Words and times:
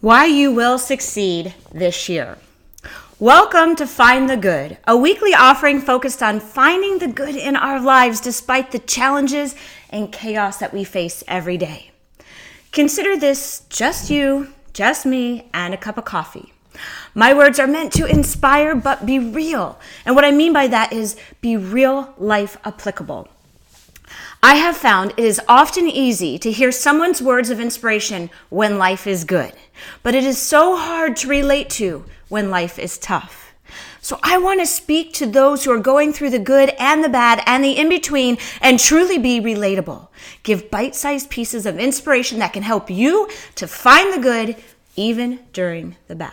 Why 0.00 0.26
you 0.26 0.52
will 0.52 0.78
succeed 0.78 1.54
this 1.72 2.08
year. 2.08 2.38
Welcome 3.18 3.74
to 3.74 3.84
Find 3.84 4.30
the 4.30 4.36
Good, 4.36 4.78
a 4.86 4.96
weekly 4.96 5.34
offering 5.34 5.80
focused 5.80 6.22
on 6.22 6.38
finding 6.38 7.00
the 7.00 7.08
good 7.08 7.34
in 7.34 7.56
our 7.56 7.80
lives 7.80 8.20
despite 8.20 8.70
the 8.70 8.78
challenges 8.78 9.56
and 9.90 10.12
chaos 10.12 10.58
that 10.58 10.72
we 10.72 10.84
face 10.84 11.24
every 11.26 11.56
day. 11.56 11.90
Consider 12.70 13.16
this 13.16 13.62
just 13.70 14.08
you, 14.08 14.52
just 14.72 15.04
me, 15.04 15.48
and 15.52 15.74
a 15.74 15.76
cup 15.76 15.98
of 15.98 16.04
coffee. 16.04 16.52
My 17.12 17.34
words 17.34 17.58
are 17.58 17.66
meant 17.66 17.92
to 17.94 18.06
inspire 18.06 18.76
but 18.76 19.04
be 19.04 19.18
real. 19.18 19.80
And 20.04 20.14
what 20.14 20.24
I 20.24 20.30
mean 20.30 20.52
by 20.52 20.68
that 20.68 20.92
is 20.92 21.16
be 21.40 21.56
real 21.56 22.14
life 22.18 22.56
applicable. 22.64 23.26
I 24.42 24.54
have 24.54 24.76
found 24.76 25.14
it 25.16 25.24
is 25.24 25.40
often 25.48 25.88
easy 25.88 26.38
to 26.38 26.52
hear 26.52 26.70
someone's 26.70 27.20
words 27.20 27.50
of 27.50 27.58
inspiration 27.58 28.30
when 28.50 28.78
life 28.78 29.04
is 29.06 29.24
good, 29.24 29.52
but 30.04 30.14
it 30.14 30.22
is 30.22 30.38
so 30.40 30.76
hard 30.76 31.16
to 31.16 31.28
relate 31.28 31.68
to 31.70 32.04
when 32.28 32.48
life 32.48 32.78
is 32.78 32.98
tough. 32.98 33.52
So 34.00 34.20
I 34.22 34.38
want 34.38 34.60
to 34.60 34.66
speak 34.66 35.12
to 35.14 35.26
those 35.26 35.64
who 35.64 35.72
are 35.72 35.80
going 35.80 36.12
through 36.12 36.30
the 36.30 36.38
good 36.38 36.70
and 36.78 37.02
the 37.02 37.08
bad 37.08 37.42
and 37.46 37.64
the 37.64 37.76
in 37.76 37.88
between 37.88 38.38
and 38.60 38.78
truly 38.78 39.18
be 39.18 39.40
relatable. 39.40 40.06
Give 40.44 40.70
bite 40.70 40.94
sized 40.94 41.30
pieces 41.30 41.66
of 41.66 41.80
inspiration 41.80 42.38
that 42.38 42.52
can 42.52 42.62
help 42.62 42.88
you 42.88 43.28
to 43.56 43.66
find 43.66 44.14
the 44.14 44.22
good 44.22 44.56
even 44.94 45.40
during 45.52 45.96
the 46.06 46.14
bad. 46.14 46.32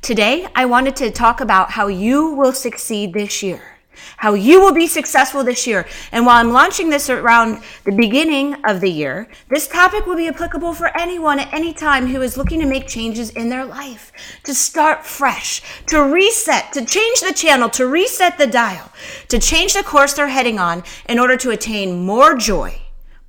Today, 0.00 0.48
I 0.54 0.64
wanted 0.64 0.96
to 0.96 1.10
talk 1.10 1.42
about 1.42 1.72
how 1.72 1.88
you 1.88 2.30
will 2.30 2.54
succeed 2.54 3.12
this 3.12 3.42
year 3.42 3.77
how 4.16 4.34
you 4.34 4.60
will 4.60 4.72
be 4.72 4.86
successful 4.86 5.44
this 5.44 5.66
year. 5.66 5.86
And 6.12 6.26
while 6.26 6.36
I'm 6.36 6.52
launching 6.52 6.90
this 6.90 7.10
around 7.10 7.62
the 7.84 7.92
beginning 7.92 8.54
of 8.64 8.80
the 8.80 8.90
year, 8.90 9.28
this 9.48 9.68
topic 9.68 10.06
will 10.06 10.16
be 10.16 10.28
applicable 10.28 10.74
for 10.74 10.96
anyone 10.98 11.38
at 11.38 11.52
any 11.52 11.72
time 11.72 12.06
who 12.06 12.22
is 12.22 12.36
looking 12.36 12.60
to 12.60 12.66
make 12.66 12.86
changes 12.86 13.30
in 13.30 13.48
their 13.48 13.64
life, 13.64 14.12
to 14.44 14.54
start 14.54 15.06
fresh, 15.06 15.62
to 15.86 16.02
reset, 16.02 16.72
to 16.72 16.84
change 16.84 17.20
the 17.20 17.34
channel, 17.34 17.68
to 17.70 17.86
reset 17.86 18.38
the 18.38 18.46
dial, 18.46 18.92
to 19.28 19.38
change 19.38 19.74
the 19.74 19.82
course 19.82 20.14
they're 20.14 20.28
heading 20.28 20.58
on 20.58 20.82
in 21.08 21.18
order 21.18 21.36
to 21.36 21.50
attain 21.50 22.04
more 22.04 22.36
joy. 22.36 22.80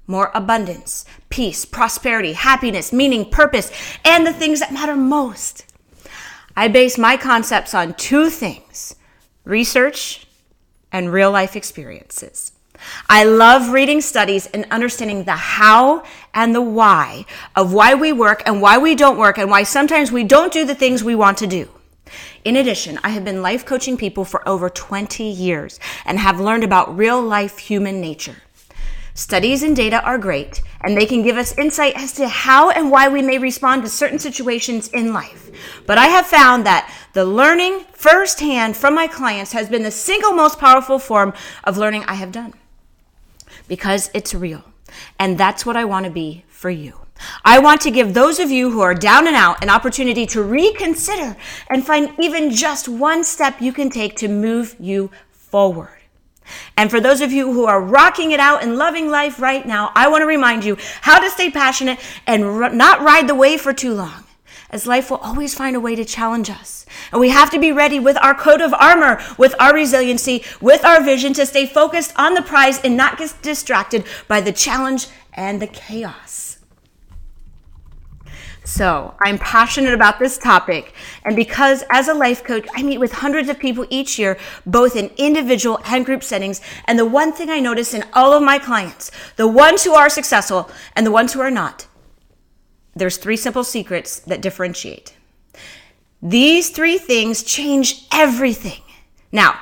More 0.08 0.32
abundance, 0.34 1.06
peace, 1.30 1.66
prosperity, 1.66 2.34
happiness, 2.34 2.92
meaning, 2.92 3.30
purpose, 3.30 3.72
and 4.04 4.26
the 4.26 4.34
things 4.34 4.60
that 4.60 4.74
matter 4.74 4.96
most. 4.96 5.72
I 6.56 6.68
base 6.68 6.98
my 6.98 7.16
concepts 7.16 7.76
on 7.76 7.94
two 7.94 8.30
things 8.30 8.96
research 9.46 10.28
and 10.92 11.12
real 11.12 11.32
life 11.32 11.56
experiences. 11.56 12.52
I 13.10 13.24
love 13.24 13.70
reading 13.70 14.02
studies 14.02 14.48
and 14.48 14.66
understanding 14.72 15.26
the 15.26 15.36
how 15.36 16.04
and 16.34 16.56
the 16.56 16.62
why 16.62 17.26
of 17.56 17.74
why 17.74 17.94
we 17.94 18.14
work 18.14 18.42
and 18.46 18.62
why 18.62 18.78
we 18.78 18.96
don't 18.96 19.18
work 19.18 19.38
and 19.38 19.50
why 19.50 19.64
sometimes 19.64 20.12
we 20.12 20.24
don't 20.24 20.54
do 20.54 20.66
the 20.66 20.76
things 20.76 21.04
we 21.04 21.16
want 21.16 21.38
to 21.40 21.48
do. 21.48 21.70
In 22.46 22.56
addition, 22.56 23.00
I 23.04 23.10
have 23.10 23.26
been 23.26 23.42
life 23.42 23.66
coaching 23.66 23.98
people 23.98 24.24
for 24.24 24.48
over 24.48 24.70
20 24.70 25.24
years 25.24 25.80
and 26.06 26.18
have 26.20 26.40
learned 26.40 26.64
about 26.64 26.98
real 26.98 27.22
life 27.22 27.58
human 27.58 28.00
nature. 28.00 28.38
Studies 29.14 29.64
and 29.64 29.76
data 29.76 30.02
are 30.04 30.18
great, 30.18 30.62
and 30.80 30.96
they 30.96 31.06
can 31.06 31.24
give 31.24 31.36
us 31.36 31.58
insight 31.58 31.94
as 31.98 32.14
to 32.14 32.30
how 32.30 32.70
and 32.70 32.90
why 32.90 33.10
we 33.10 33.22
may 33.22 33.38
respond 33.38 33.84
to 33.84 33.90
certain 33.90 34.18
situations 34.18 34.88
in 34.88 35.12
life. 35.12 35.49
But 35.86 35.98
I 35.98 36.08
have 36.08 36.26
found 36.26 36.66
that 36.66 36.94
the 37.14 37.26
learning 37.26 37.86
firsthand 37.92 38.78
from 38.78 38.96
my 38.96 39.08
clients 39.08 39.54
has 39.54 39.70
been 39.70 39.84
the 39.84 39.92
single 39.92 40.34
most 40.34 40.60
powerful 40.60 41.00
form 41.00 41.34
of 41.64 41.78
learning 41.78 42.04
I 42.08 42.16
have 42.16 42.32
done 42.32 42.54
because 43.68 44.10
it's 44.14 44.34
real. 44.34 44.64
And 45.18 45.38
that's 45.38 45.66
what 45.66 45.78
I 45.78 45.86
want 45.86 46.06
to 46.06 46.12
be 46.12 46.46
for 46.48 46.70
you. 46.70 46.94
I 47.44 47.60
want 47.60 47.82
to 47.82 47.92
give 47.92 48.14
those 48.14 48.40
of 48.40 48.50
you 48.50 48.72
who 48.72 48.82
are 48.82 48.96
down 48.96 49.28
and 49.28 49.36
out 49.36 49.62
an 49.62 49.70
opportunity 49.70 50.26
to 50.28 50.42
reconsider 50.42 51.36
and 51.70 51.86
find 51.86 52.14
even 52.20 52.52
just 52.52 52.88
one 52.88 53.24
step 53.24 53.62
you 53.62 53.74
can 53.74 53.90
take 53.90 54.16
to 54.18 54.28
move 54.28 54.76
you 54.80 55.12
forward. 55.32 56.00
And 56.78 56.90
for 56.90 57.00
those 57.00 57.22
of 57.22 57.32
you 57.32 57.54
who 57.54 57.66
are 57.66 57.82
rocking 57.82 58.32
it 58.32 58.40
out 58.40 58.64
and 58.64 58.78
loving 58.78 59.10
life 59.10 59.40
right 59.40 59.66
now, 59.66 59.92
I 59.96 60.08
want 60.08 60.22
to 60.22 60.26
remind 60.26 60.64
you 60.64 60.78
how 61.02 61.20
to 61.20 61.30
stay 61.30 61.52
passionate 61.52 62.00
and 62.26 62.76
not 62.76 63.02
ride 63.02 63.28
the 63.28 63.36
wave 63.36 63.62
for 63.62 63.74
too 63.74 63.94
long, 63.94 64.24
as 64.70 64.88
life 64.88 65.10
will 65.10 65.18
always 65.18 65.56
find 65.56 65.76
a 65.76 65.80
way 65.80 65.96
to 65.96 66.06
challenge 66.06 66.50
us. 66.50 66.86
And 67.12 67.20
we 67.20 67.30
have 67.30 67.50
to 67.52 67.60
be 67.60 67.72
ready 67.72 68.00
with 68.00 68.18
our 68.18 68.36
coat 68.36 68.62
of 68.62 68.74
armor, 68.74 69.22
with 69.38 69.56
our 69.60 69.74
resiliency, 69.74 70.44
with 70.62 70.86
our 70.86 71.04
vision 71.04 71.34
to 71.34 71.46
stay 71.46 71.66
focused 71.66 72.14
on 72.18 72.34
the 72.34 72.42
prize 72.42 72.80
and 72.84 72.96
not 72.96 73.18
get 73.18 73.34
distracted 73.42 74.06
by 74.28 74.42
the 74.42 74.52
challenge 74.52 75.08
and 75.34 75.62
the 75.62 75.68
chaos. 75.68 76.50
So, 78.70 79.16
I'm 79.20 79.40
passionate 79.40 79.96
about 79.96 80.20
this 80.20 80.38
topic, 80.38 80.94
and 81.26 81.36
because 81.36 81.84
as 81.90 82.08
a 82.08 82.14
life 82.14 82.44
coach, 82.44 82.68
I 82.76 82.84
meet 82.84 83.00
with 83.00 83.12
hundreds 83.14 83.50
of 83.50 83.58
people 83.58 83.88
each 83.90 84.20
year, 84.20 84.38
both 84.64 84.96
in 84.96 85.10
individual 85.18 85.80
and 85.86 86.06
group 86.06 86.24
settings. 86.24 86.62
And 86.86 87.00
the 87.00 87.06
one 87.06 87.34
thing 87.34 87.50
I 87.50 87.60
notice 87.60 87.96
in 87.96 88.06
all 88.14 88.32
of 88.32 88.44
my 88.44 88.60
clients, 88.60 89.10
the 89.38 89.48
ones 89.48 89.84
who 89.84 89.96
are 89.96 90.08
successful 90.08 90.70
and 90.96 91.04
the 91.04 91.12
ones 91.12 91.34
who 91.34 91.42
are 91.42 91.50
not, 91.50 91.88
there's 92.96 93.18
three 93.18 93.38
simple 93.38 93.64
secrets 93.64 94.20
that 94.22 94.42
differentiate. 94.42 95.16
These 96.22 96.70
three 96.70 96.98
things 96.98 97.44
change 97.44 98.08
everything. 98.12 98.82
Now, 99.32 99.60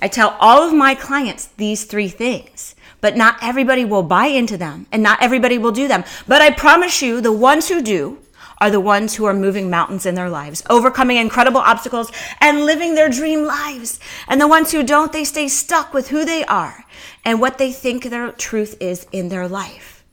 I 0.00 0.08
tell 0.08 0.36
all 0.38 0.62
of 0.62 0.72
my 0.72 0.94
clients 0.94 1.46
these 1.56 1.84
three 1.84 2.08
things, 2.08 2.76
but 3.00 3.16
not 3.16 3.38
everybody 3.42 3.84
will 3.84 4.04
buy 4.04 4.26
into 4.26 4.56
them 4.56 4.86
and 4.92 5.02
not 5.02 5.20
everybody 5.22 5.58
will 5.58 5.72
do 5.72 5.88
them. 5.88 6.04
But 6.28 6.40
I 6.40 6.50
promise 6.50 7.02
you, 7.02 7.20
the 7.20 7.32
ones 7.32 7.68
who 7.68 7.82
do, 7.82 8.18
are 8.60 8.70
the 8.70 8.80
ones 8.80 9.14
who 9.14 9.24
are 9.24 9.34
moving 9.34 9.70
mountains 9.70 10.04
in 10.04 10.14
their 10.14 10.28
lives, 10.28 10.62
overcoming 10.68 11.16
incredible 11.16 11.60
obstacles 11.60 12.10
and 12.40 12.66
living 12.66 12.94
their 12.94 13.08
dream 13.08 13.44
lives. 13.44 14.00
And 14.26 14.40
the 14.40 14.48
ones 14.48 14.72
who 14.72 14.82
don't, 14.82 15.12
they 15.12 15.24
stay 15.24 15.48
stuck 15.48 15.94
with 15.94 16.08
who 16.08 16.24
they 16.24 16.44
are 16.44 16.84
and 17.24 17.40
what 17.40 17.58
they 17.58 17.72
think 17.72 18.04
their 18.04 18.32
truth 18.32 18.76
is 18.80 19.06
in 19.12 19.28
their 19.28 19.46
life. 19.46 20.04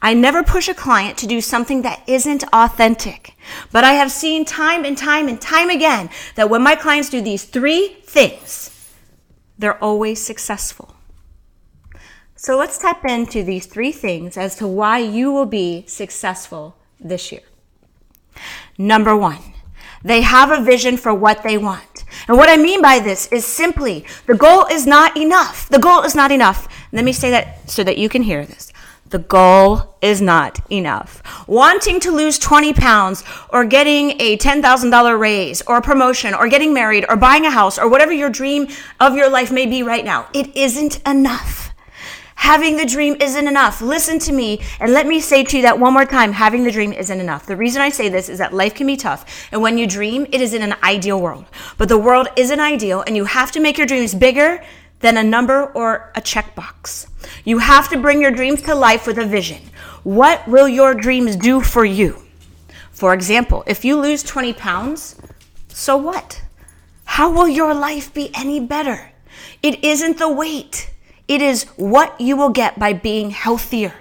I 0.00 0.14
never 0.14 0.42
push 0.42 0.68
a 0.68 0.74
client 0.74 1.18
to 1.18 1.26
do 1.26 1.40
something 1.40 1.82
that 1.82 2.02
isn't 2.06 2.44
authentic, 2.52 3.34
but 3.72 3.82
I 3.82 3.94
have 3.94 4.12
seen 4.12 4.44
time 4.44 4.84
and 4.84 4.96
time 4.96 5.28
and 5.28 5.40
time 5.40 5.70
again 5.70 6.08
that 6.36 6.48
when 6.48 6.62
my 6.62 6.76
clients 6.76 7.10
do 7.10 7.20
these 7.20 7.44
three 7.44 7.96
things, 8.04 8.94
they're 9.58 9.82
always 9.82 10.24
successful. 10.24 10.94
So 12.36 12.56
let's 12.56 12.78
tap 12.78 13.04
into 13.04 13.42
these 13.42 13.66
three 13.66 13.90
things 13.90 14.36
as 14.36 14.54
to 14.56 14.68
why 14.68 14.98
you 14.98 15.32
will 15.32 15.46
be 15.46 15.84
successful 15.88 16.76
this 17.00 17.32
year. 17.32 17.42
Number 18.78 19.16
one, 19.16 19.40
they 20.04 20.20
have 20.22 20.52
a 20.52 20.62
vision 20.62 20.96
for 20.96 21.12
what 21.12 21.42
they 21.42 21.58
want. 21.58 22.04
And 22.28 22.36
what 22.36 22.48
I 22.48 22.56
mean 22.56 22.80
by 22.80 23.00
this 23.00 23.26
is 23.32 23.44
simply 23.44 24.04
the 24.26 24.36
goal 24.36 24.66
is 24.66 24.86
not 24.86 25.16
enough. 25.16 25.68
The 25.68 25.80
goal 25.80 26.02
is 26.02 26.14
not 26.14 26.30
enough. 26.30 26.68
Let 26.92 27.04
me 27.04 27.12
say 27.12 27.30
that 27.30 27.68
so 27.68 27.82
that 27.82 27.98
you 27.98 28.08
can 28.08 28.22
hear 28.22 28.46
this. 28.46 28.72
The 29.10 29.18
goal 29.18 29.94
is 30.02 30.20
not 30.20 30.60
enough. 30.70 31.22
Wanting 31.48 31.98
to 32.00 32.10
lose 32.10 32.38
20 32.38 32.74
pounds 32.74 33.24
or 33.48 33.64
getting 33.64 34.20
a 34.20 34.36
$10,000 34.36 35.18
raise 35.18 35.62
or 35.62 35.78
a 35.78 35.82
promotion 35.82 36.34
or 36.34 36.46
getting 36.48 36.74
married 36.74 37.06
or 37.08 37.16
buying 37.16 37.46
a 37.46 37.50
house 37.50 37.78
or 37.78 37.88
whatever 37.88 38.12
your 38.12 38.28
dream 38.28 38.68
of 39.00 39.14
your 39.14 39.30
life 39.30 39.50
may 39.50 39.64
be 39.64 39.82
right 39.82 40.04
now, 40.04 40.28
it 40.34 40.54
isn't 40.54 41.00
enough. 41.08 41.72
Having 42.34 42.76
the 42.76 42.84
dream 42.84 43.16
isn't 43.18 43.48
enough. 43.48 43.80
Listen 43.80 44.18
to 44.20 44.32
me 44.32 44.60
and 44.78 44.92
let 44.92 45.06
me 45.06 45.20
say 45.20 45.42
to 45.42 45.56
you 45.56 45.62
that 45.62 45.80
one 45.80 45.94
more 45.94 46.04
time. 46.04 46.32
Having 46.32 46.64
the 46.64 46.70
dream 46.70 46.92
isn't 46.92 47.18
enough. 47.18 47.46
The 47.46 47.56
reason 47.56 47.80
I 47.80 47.88
say 47.88 48.10
this 48.10 48.28
is 48.28 48.38
that 48.38 48.52
life 48.52 48.74
can 48.74 48.86
be 48.86 48.96
tough. 48.96 49.48
And 49.52 49.62
when 49.62 49.78
you 49.78 49.86
dream, 49.86 50.26
it 50.32 50.42
is 50.42 50.52
in 50.52 50.62
an 50.62 50.74
ideal 50.82 51.20
world. 51.20 51.46
But 51.78 51.88
the 51.88 51.98
world 51.98 52.28
isn't 52.36 52.60
ideal 52.60 53.02
and 53.06 53.16
you 53.16 53.24
have 53.24 53.52
to 53.52 53.60
make 53.60 53.78
your 53.78 53.86
dreams 53.86 54.14
bigger 54.14 54.62
than 55.00 55.16
a 55.16 55.22
number 55.22 55.66
or 55.72 56.12
a 56.14 56.20
checkbox. 56.20 57.08
You 57.44 57.58
have 57.58 57.88
to 57.90 57.98
bring 57.98 58.20
your 58.20 58.30
dreams 58.30 58.62
to 58.62 58.74
life 58.74 59.06
with 59.06 59.18
a 59.18 59.26
vision. 59.26 59.62
What 60.02 60.46
will 60.48 60.68
your 60.68 60.94
dreams 60.94 61.36
do 61.36 61.60
for 61.60 61.84
you? 61.84 62.22
For 62.90 63.14
example, 63.14 63.62
if 63.66 63.84
you 63.84 64.00
lose 64.00 64.22
20 64.22 64.52
pounds, 64.54 65.16
so 65.68 65.96
what? 65.96 66.42
How 67.04 67.30
will 67.30 67.48
your 67.48 67.74
life 67.74 68.12
be 68.12 68.30
any 68.34 68.60
better? 68.60 69.12
It 69.62 69.84
isn't 69.84 70.18
the 70.18 70.30
weight. 70.30 70.90
It 71.26 71.42
is 71.42 71.64
what 71.76 72.20
you 72.20 72.36
will 72.36 72.50
get 72.50 72.78
by 72.78 72.92
being 72.92 73.30
healthier. 73.30 73.94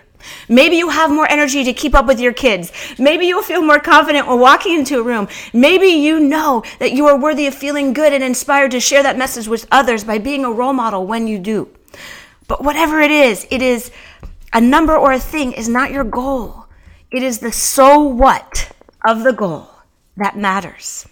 Maybe 0.49 0.75
you 0.77 0.89
have 0.89 1.09
more 1.09 1.29
energy 1.29 1.63
to 1.63 1.73
keep 1.73 1.95
up 1.95 2.05
with 2.05 2.19
your 2.19 2.33
kids. 2.33 2.71
Maybe 2.97 3.25
you'll 3.25 3.41
feel 3.41 3.61
more 3.61 3.79
confident 3.79 4.27
when 4.27 4.39
walking 4.39 4.79
into 4.79 4.99
a 4.99 5.03
room. 5.03 5.27
Maybe 5.53 5.87
you 5.87 6.19
know 6.19 6.63
that 6.79 6.93
you 6.93 7.07
are 7.07 7.19
worthy 7.19 7.47
of 7.47 7.53
feeling 7.55 7.93
good 7.93 8.13
and 8.13 8.23
inspired 8.23 8.71
to 8.71 8.79
share 8.79 9.03
that 9.03 9.17
message 9.17 9.47
with 9.47 9.67
others 9.71 10.03
by 10.03 10.17
being 10.17 10.45
a 10.45 10.51
role 10.51 10.73
model 10.73 11.05
when 11.05 11.27
you 11.27 11.39
do. 11.39 11.69
But 12.47 12.63
whatever 12.63 13.01
it 13.01 13.11
is, 13.11 13.45
it 13.51 13.61
is 13.61 13.91
a 14.53 14.61
number 14.61 14.95
or 14.95 15.11
a 15.11 15.19
thing 15.19 15.51
is 15.51 15.67
not 15.67 15.91
your 15.91 16.03
goal. 16.03 16.65
It 17.11 17.23
is 17.23 17.39
the 17.39 17.51
so 17.51 17.99
what 17.99 18.71
of 19.05 19.23
the 19.23 19.33
goal 19.33 19.69
that 20.15 20.37
matters. 20.37 21.07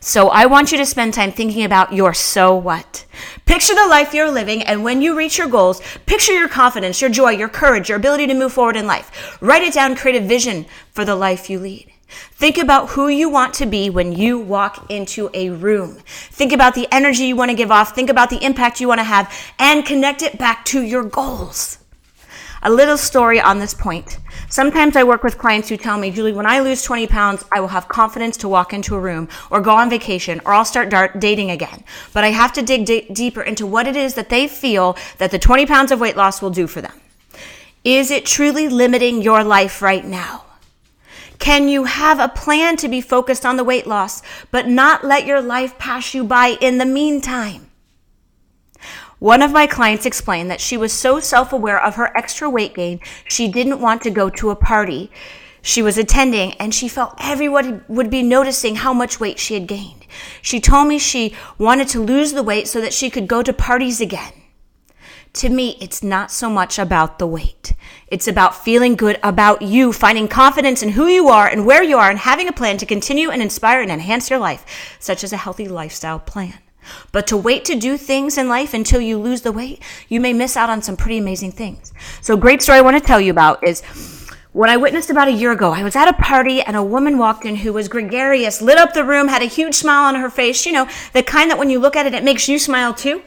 So 0.00 0.28
I 0.28 0.46
want 0.46 0.72
you 0.72 0.78
to 0.78 0.86
spend 0.86 1.14
time 1.14 1.32
thinking 1.32 1.64
about 1.64 1.92
your 1.92 2.12
so 2.12 2.54
what. 2.54 3.06
Picture 3.46 3.74
the 3.74 3.86
life 3.86 4.12
you're 4.12 4.30
living, 4.30 4.62
and 4.62 4.84
when 4.84 5.00
you 5.00 5.16
reach 5.16 5.38
your 5.38 5.48
goals, 5.48 5.80
picture 6.06 6.32
your 6.32 6.48
confidence, 6.48 7.00
your 7.00 7.10
joy, 7.10 7.30
your 7.30 7.48
courage, 7.48 7.88
your 7.88 7.98
ability 7.98 8.26
to 8.26 8.34
move 8.34 8.52
forward 8.52 8.76
in 8.76 8.86
life. 8.86 9.38
Write 9.40 9.62
it 9.62 9.74
down, 9.74 9.96
create 9.96 10.20
a 10.20 10.26
vision 10.26 10.66
for 10.92 11.04
the 11.04 11.16
life 11.16 11.48
you 11.48 11.58
lead. 11.58 11.92
Think 12.08 12.58
about 12.58 12.90
who 12.90 13.08
you 13.08 13.30
want 13.30 13.54
to 13.54 13.66
be 13.66 13.88
when 13.88 14.12
you 14.12 14.38
walk 14.38 14.90
into 14.90 15.30
a 15.32 15.50
room. 15.50 15.98
Think 16.06 16.52
about 16.52 16.74
the 16.74 16.88
energy 16.92 17.24
you 17.24 17.36
want 17.36 17.50
to 17.50 17.56
give 17.56 17.70
off. 17.70 17.94
Think 17.94 18.10
about 18.10 18.30
the 18.30 18.44
impact 18.44 18.80
you 18.80 18.88
want 18.88 18.98
to 18.98 19.04
have 19.04 19.32
and 19.58 19.86
connect 19.86 20.22
it 20.22 20.38
back 20.38 20.64
to 20.66 20.82
your 20.82 21.04
goals. 21.04 21.78
A 22.62 22.70
little 22.70 22.98
story 22.98 23.40
on 23.40 23.58
this 23.58 23.74
point. 23.74 24.18
Sometimes 24.52 24.96
I 24.96 25.02
work 25.04 25.24
with 25.24 25.38
clients 25.38 25.70
who 25.70 25.78
tell 25.78 25.96
me, 25.96 26.10
Julie, 26.10 26.34
when 26.34 26.44
I 26.44 26.60
lose 26.60 26.82
20 26.82 27.06
pounds, 27.06 27.42
I 27.50 27.58
will 27.58 27.68
have 27.68 27.88
confidence 27.88 28.36
to 28.36 28.50
walk 28.50 28.74
into 28.74 28.94
a 28.94 29.00
room 29.00 29.30
or 29.50 29.62
go 29.62 29.70
on 29.70 29.88
vacation 29.88 30.42
or 30.44 30.52
I'll 30.52 30.66
start 30.66 30.90
dating 31.18 31.50
again. 31.50 31.82
But 32.12 32.24
I 32.24 32.32
have 32.32 32.52
to 32.52 32.62
dig 32.62 32.84
d- 32.84 33.06
deeper 33.10 33.40
into 33.40 33.66
what 33.66 33.86
it 33.86 33.96
is 33.96 34.12
that 34.12 34.28
they 34.28 34.46
feel 34.46 34.98
that 35.16 35.30
the 35.30 35.38
20 35.38 35.64
pounds 35.64 35.90
of 35.90 36.00
weight 36.00 36.18
loss 36.18 36.42
will 36.42 36.50
do 36.50 36.66
for 36.66 36.82
them. 36.82 36.92
Is 37.82 38.10
it 38.10 38.26
truly 38.26 38.68
limiting 38.68 39.22
your 39.22 39.42
life 39.42 39.80
right 39.80 40.04
now? 40.04 40.44
Can 41.38 41.66
you 41.70 41.84
have 41.84 42.20
a 42.20 42.28
plan 42.28 42.76
to 42.76 42.88
be 42.88 43.00
focused 43.00 43.46
on 43.46 43.56
the 43.56 43.64
weight 43.64 43.86
loss, 43.86 44.20
but 44.50 44.68
not 44.68 45.02
let 45.02 45.24
your 45.24 45.40
life 45.40 45.78
pass 45.78 46.12
you 46.12 46.24
by 46.24 46.58
in 46.60 46.76
the 46.76 46.84
meantime? 46.84 47.71
One 49.22 49.40
of 49.40 49.52
my 49.52 49.68
clients 49.68 50.04
explained 50.04 50.50
that 50.50 50.60
she 50.60 50.76
was 50.76 50.92
so 50.92 51.20
self 51.20 51.52
aware 51.52 51.80
of 51.80 51.94
her 51.94 52.10
extra 52.16 52.50
weight 52.50 52.74
gain, 52.74 52.98
she 53.28 53.46
didn't 53.46 53.80
want 53.80 54.02
to 54.02 54.10
go 54.10 54.28
to 54.28 54.50
a 54.50 54.56
party 54.56 55.12
she 55.64 55.80
was 55.80 55.96
attending, 55.96 56.54
and 56.54 56.74
she 56.74 56.88
felt 56.88 57.14
everyone 57.20 57.84
would 57.86 58.10
be 58.10 58.24
noticing 58.24 58.74
how 58.74 58.92
much 58.92 59.20
weight 59.20 59.38
she 59.38 59.54
had 59.54 59.68
gained. 59.68 60.08
She 60.42 60.60
told 60.60 60.88
me 60.88 60.98
she 60.98 61.36
wanted 61.56 61.86
to 61.90 62.02
lose 62.02 62.32
the 62.32 62.42
weight 62.42 62.66
so 62.66 62.80
that 62.80 62.92
she 62.92 63.10
could 63.10 63.28
go 63.28 63.44
to 63.44 63.52
parties 63.52 64.00
again. 64.00 64.32
To 65.34 65.48
me, 65.48 65.76
it's 65.80 66.02
not 66.02 66.32
so 66.32 66.50
much 66.50 66.80
about 66.80 67.20
the 67.20 67.28
weight. 67.28 67.74
It's 68.08 68.26
about 68.26 68.64
feeling 68.64 68.96
good 68.96 69.20
about 69.22 69.62
you, 69.62 69.92
finding 69.92 70.26
confidence 70.26 70.82
in 70.82 70.90
who 70.90 71.06
you 71.06 71.28
are 71.28 71.46
and 71.46 71.64
where 71.64 71.84
you 71.84 71.96
are, 71.96 72.10
and 72.10 72.18
having 72.18 72.48
a 72.48 72.52
plan 72.52 72.76
to 72.78 72.86
continue 72.86 73.30
and 73.30 73.40
inspire 73.40 73.80
and 73.82 73.90
enhance 73.92 74.30
your 74.30 74.40
life, 74.40 74.96
such 74.98 75.22
as 75.22 75.32
a 75.32 75.36
healthy 75.36 75.68
lifestyle 75.68 76.18
plan. 76.18 76.58
But 77.12 77.26
to 77.28 77.36
wait 77.36 77.64
to 77.66 77.74
do 77.74 77.96
things 77.96 78.38
in 78.38 78.48
life 78.48 78.74
until 78.74 79.00
you 79.00 79.18
lose 79.18 79.42
the 79.42 79.52
weight, 79.52 79.82
you 80.08 80.20
may 80.20 80.32
miss 80.32 80.56
out 80.56 80.70
on 80.70 80.82
some 80.82 80.96
pretty 80.96 81.18
amazing 81.18 81.52
things. 81.52 81.92
So, 82.20 82.36
great 82.36 82.62
story 82.62 82.78
I 82.78 82.82
want 82.82 82.96
to 82.98 83.06
tell 83.06 83.20
you 83.20 83.30
about 83.30 83.62
is 83.64 83.82
what 84.52 84.68
I 84.68 84.76
witnessed 84.76 85.10
about 85.10 85.28
a 85.28 85.32
year 85.32 85.52
ago. 85.52 85.72
I 85.72 85.82
was 85.82 85.96
at 85.96 86.08
a 86.08 86.12
party 86.12 86.60
and 86.60 86.76
a 86.76 86.82
woman 86.82 87.18
walked 87.18 87.44
in 87.44 87.56
who 87.56 87.72
was 87.72 87.88
gregarious, 87.88 88.60
lit 88.60 88.78
up 88.78 88.92
the 88.92 89.04
room, 89.04 89.28
had 89.28 89.42
a 89.42 89.46
huge 89.46 89.74
smile 89.74 90.04
on 90.04 90.14
her 90.16 90.30
face. 90.30 90.66
You 90.66 90.72
know, 90.72 90.88
the 91.12 91.22
kind 91.22 91.50
that 91.50 91.58
when 91.58 91.70
you 91.70 91.78
look 91.78 91.96
at 91.96 92.06
it, 92.06 92.14
it 92.14 92.24
makes 92.24 92.48
you 92.48 92.58
smile 92.58 92.92
too. 92.92 93.22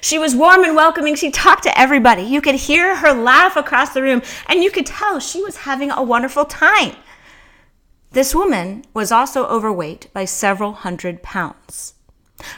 She 0.00 0.18
was 0.18 0.36
warm 0.36 0.62
and 0.62 0.76
welcoming. 0.76 1.14
She 1.14 1.30
talked 1.30 1.62
to 1.64 1.78
everybody. 1.78 2.22
You 2.22 2.40
could 2.40 2.54
hear 2.54 2.96
her 2.96 3.12
laugh 3.12 3.56
across 3.56 3.94
the 3.94 4.02
room, 4.02 4.22
and 4.46 4.62
you 4.62 4.70
could 4.70 4.86
tell 4.86 5.18
she 5.18 5.42
was 5.42 5.58
having 5.58 5.90
a 5.90 6.02
wonderful 6.02 6.44
time. 6.44 6.94
This 8.12 8.34
woman 8.34 8.84
was 8.92 9.10
also 9.10 9.46
overweight 9.46 10.12
by 10.12 10.26
several 10.26 10.72
hundred 10.72 11.22
pounds. 11.22 11.93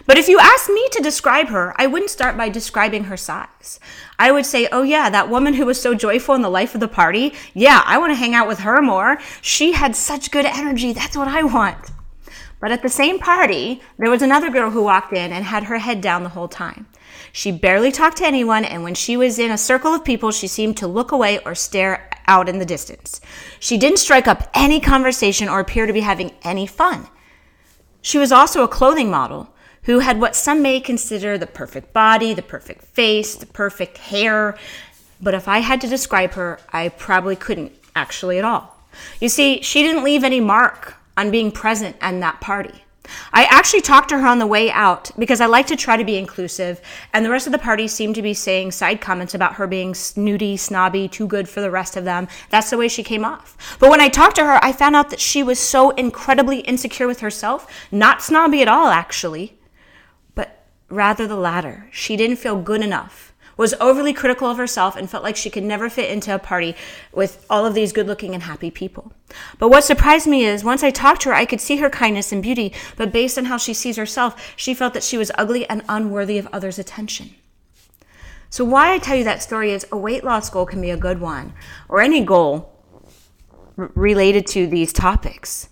But 0.07 0.19
if 0.19 0.29
you 0.29 0.39
asked 0.39 0.69
me 0.69 0.89
to 0.93 1.03
describe 1.03 1.49
her, 1.49 1.75
I 1.77 1.87
wouldn't 1.87 2.11
start 2.11 2.37
by 2.37 2.49
describing 2.49 3.05
her 3.05 3.17
size. 3.17 3.79
I 4.19 4.33
would 4.33 4.47
say, 4.47 4.69
oh, 4.73 4.83
yeah, 4.83 5.11
that 5.11 5.29
woman 5.29 5.55
who 5.55 5.67
was 5.67 5.81
so 5.81 5.95
joyful 5.95 6.35
in 6.35 6.43
the 6.43 6.49
life 6.49 6.75
of 6.75 6.81
the 6.81 6.89
party, 6.89 7.35
yeah, 7.55 7.83
I 7.85 7.99
want 7.99 8.11
to 8.13 8.17
hang 8.17 8.35
out 8.35 8.49
with 8.49 8.61
her 8.61 8.81
more. 8.81 9.19
She 9.43 9.73
had 9.73 9.95
such 9.95 10.31
good 10.31 10.47
energy. 10.47 10.93
That's 10.93 11.17
what 11.17 11.29
I 11.29 11.43
want. 11.43 11.91
But 12.59 12.73
at 12.73 12.83
the 12.83 12.89
same 12.89 13.19
party, 13.19 13.83
there 13.99 14.11
was 14.11 14.23
another 14.23 14.51
girl 14.51 14.71
who 14.71 14.83
walked 14.83 15.13
in 15.13 15.33
and 15.33 15.45
had 15.45 15.65
her 15.65 15.79
head 15.79 16.01
down 16.01 16.23
the 16.23 16.31
whole 16.31 16.49
time. 16.49 16.87
She 17.33 17.53
barely 17.53 17.93
talked 17.93 18.17
to 18.19 18.27
anyone, 18.27 18.65
and 18.65 18.83
when 18.83 18.95
she 18.95 19.17
was 19.17 19.39
in 19.39 19.51
a 19.51 19.59
circle 19.59 19.93
of 19.93 20.05
people, 20.05 20.33
she 20.33 20.47
seemed 20.47 20.79
to 20.79 20.87
look 20.87 21.13
away 21.13 21.39
or 21.45 21.55
stare 21.55 22.09
out 22.27 22.49
in 22.49 22.59
the 22.59 22.65
distance. 22.65 23.21
She 23.61 23.77
didn't 23.77 23.99
strike 23.99 24.27
up 24.27 24.49
any 24.55 24.81
conversation 24.81 25.49
or 25.49 25.61
appear 25.61 25.87
to 25.87 25.93
be 25.93 26.01
having 26.01 26.33
any 26.43 26.67
fun. 26.67 27.09
She 28.01 28.19
was 28.19 28.33
also 28.33 28.65
a 28.65 28.69
clothing 28.69 29.11
model 29.11 29.55
who 29.87 30.01
had 30.01 30.21
what 30.21 30.37
some 30.37 30.63
may 30.63 30.81
consider 30.81 31.39
the 31.39 31.47
perfect 31.47 31.93
body, 31.93 32.35
the 32.35 32.43
perfect 32.43 32.85
face, 32.85 33.35
the 33.37 33.47
perfect 33.47 33.99
hair. 33.99 34.59
But 35.21 35.35
if 35.35 35.49
I 35.49 35.61
had 35.61 35.81
to 35.81 35.89
describe 35.89 36.33
her, 36.35 36.61
I 36.73 36.91
probably 36.91 37.37
couldn't 37.37 37.73
actually 37.95 38.39
at 38.39 38.45
all. 38.45 38.77
You 39.21 39.29
see, 39.29 39.63
she 39.63 39.83
didn't 39.83 40.05
leave 40.05 40.25
any 40.25 40.41
mark 40.41 40.95
on 41.17 41.31
being 41.31 41.51
present 41.51 41.97
at 42.01 42.21
that 42.21 42.41
party. 42.41 42.83
I 43.33 43.45
actually 43.45 43.83
talked 43.83 44.09
to 44.09 44.19
her 44.19 44.27
on 44.27 44.41
the 44.41 44.47
way 44.47 44.71
out 44.71 45.13
because 45.17 45.41
I 45.41 45.47
like 45.47 45.69
to 45.69 45.77
try 45.77 45.97
to 45.97 46.05
be 46.05 46.17
inclusive, 46.17 46.81
and 47.13 47.25
the 47.25 47.31
rest 47.31 47.47
of 47.47 47.53
the 47.53 47.59
party 47.59 47.87
seemed 47.87 48.17
to 48.17 48.23
be 48.23 48.35
saying 48.35 48.73
side 48.73 49.01
comments 49.01 49.35
about 49.35 49.55
her 49.55 49.69
being 49.69 49.95
snooty, 49.95 50.57
snobby, 50.57 51.07
too 51.07 51.29
good 51.29 51.49
for 51.49 51.61
the 51.61 51.71
rest 51.71 51.97
of 51.97 52.05
them. 52.05 52.27
That's 52.51 52.71
the 52.71 52.79
way 52.79 52.89
she 52.89 53.05
came 53.05 53.25
off. 53.25 53.77
But 53.79 53.91
when 53.91 54.01
I 54.01 54.09
talked 54.09 54.37
to 54.37 54.45
her, 54.45 54.59
I 54.65 54.73
found 54.73 54.97
out 54.97 55.11
that 55.11 55.21
she 55.21 55.45
was 55.45 55.61
so 55.61 55.91
incredibly 55.91 56.61
insecure 56.61 57.07
with 57.07 57.21
herself, 57.21 57.89
not 57.93 58.23
snobby 58.23 58.63
at 58.63 58.69
all, 58.69 58.89
actually, 58.89 59.56
rather 60.89 61.27
the 61.27 61.37
latter. 61.37 61.89
She 61.91 62.17
didn't 62.17 62.37
feel 62.37 62.61
good 62.61 62.83
enough 62.83 63.33
was 63.57 63.75
overly 63.81 64.13
critical 64.13 64.49
of 64.49 64.59
herself 64.59 64.97
and 64.97 65.09
felt 65.09 65.23
like 65.23 65.37
she 65.37 65.51
could 65.51 65.63
never 65.63 65.89
fit 65.89 66.11
into 66.11 66.35
a 66.35 66.39
party 66.39 66.77
with 67.13 67.45
all 67.49 67.65
of 67.65 67.75
these 67.75 67.93
good 67.93 68.07
looking 68.07 68.35
and 68.35 68.43
happy 68.43 68.71
people. 68.71 69.13
But 69.59 69.69
what 69.69 69.85
surprised 69.85 70.27
me 70.27 70.45
is 70.45 70.63
once 70.63 70.83
I 70.83 70.91
talked 70.91 71.23
to 71.23 71.31
her, 71.31 71.35
I 71.35 71.47
could 71.47 71.61
see 71.61 71.79
her 71.79 71.91
kindness 71.91 72.33
and 72.33 72.43
beauty, 72.43 72.73
but 72.97 73.13
based 73.13 73.39
on 73.39 73.47
how 73.47 73.57
she 73.57 73.75
sees 73.75 73.97
herself, 73.97 74.55
she 74.57 74.75
felt 74.75 74.95
that 74.95 75.03
she 75.03 75.19
was 75.19 75.33
ugly 75.37 75.69
and 75.69 75.83
unworthy 75.89 76.39
of 76.39 76.49
others' 76.53 76.79
attention. 76.79 77.31
So, 78.49 78.65
why 78.65 78.93
I 78.93 78.99
tell 78.99 79.17
you 79.17 79.25
that 79.25 79.43
story 79.43 79.73
is 79.73 79.87
a 79.91 79.97
weight 79.97 80.23
loss 80.23 80.49
goal 80.51 80.67
can 80.67 80.81
be 80.81 80.91
a 80.91 80.97
good 80.97 81.21
one, 81.21 81.53
or 81.89 82.01
any 82.01 82.25
goal 82.25 82.73
related 83.77 84.47
to 84.49 84.67
these 84.67 84.93
topics. 84.93 85.69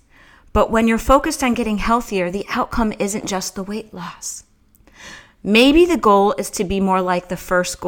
But 0.52 0.70
when 0.70 0.88
you're 0.88 0.98
focused 0.98 1.42
on 1.42 1.54
getting 1.54 1.78
healthier, 1.78 2.30
the 2.30 2.46
outcome 2.50 2.92
isn't 2.98 3.26
just 3.26 3.54
the 3.54 3.62
weight 3.62 3.94
loss. 3.94 4.44
Maybe 5.46 5.84
the 5.84 5.98
goal 5.98 6.34
is 6.38 6.48
to 6.52 6.64
be 6.64 6.80
more 6.80 7.02
like 7.02 7.28
the 7.28 7.36
first 7.36 7.78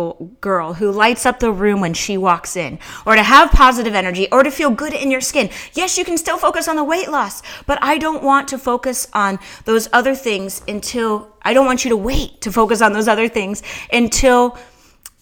girl 0.43 0.75
who 0.75 0.93
lights 0.93 1.25
up 1.25 1.41
the 1.41 1.50
room 1.50 1.81
when 1.81 1.94
she 1.94 2.19
walks 2.19 2.55
in, 2.55 2.79
or 3.06 3.17
to 3.17 3.23
have 3.23 3.50
positive 3.50 3.94
energy, 3.94 4.29
or 4.31 4.43
to 4.43 4.50
feel 4.50 4.69
good 4.69 4.93
in 4.93 5.11
your 5.11 5.23
skin. 5.23 5.49
Yes, 5.73 5.97
you 5.97 6.05
can 6.05 6.19
still 6.19 6.37
focus 6.37 6.69
on 6.69 6.76
the 6.76 6.85
weight 6.85 7.08
loss, 7.08 7.43
but 7.64 7.79
I 7.81 7.97
don't 7.97 8.23
want 8.23 8.47
to 8.49 8.58
focus 8.58 9.08
on 9.14 9.38
those 9.64 9.88
other 9.91 10.14
things 10.14 10.61
until 10.69 11.35
I 11.41 11.55
don't 11.55 11.64
want 11.64 11.82
you 11.82 11.88
to 11.88 11.97
wait 11.97 12.43
to 12.43 12.53
focus 12.53 12.82
on 12.82 12.93
those 12.93 13.08
other 13.08 13.26
things 13.26 13.62
until 13.91 14.58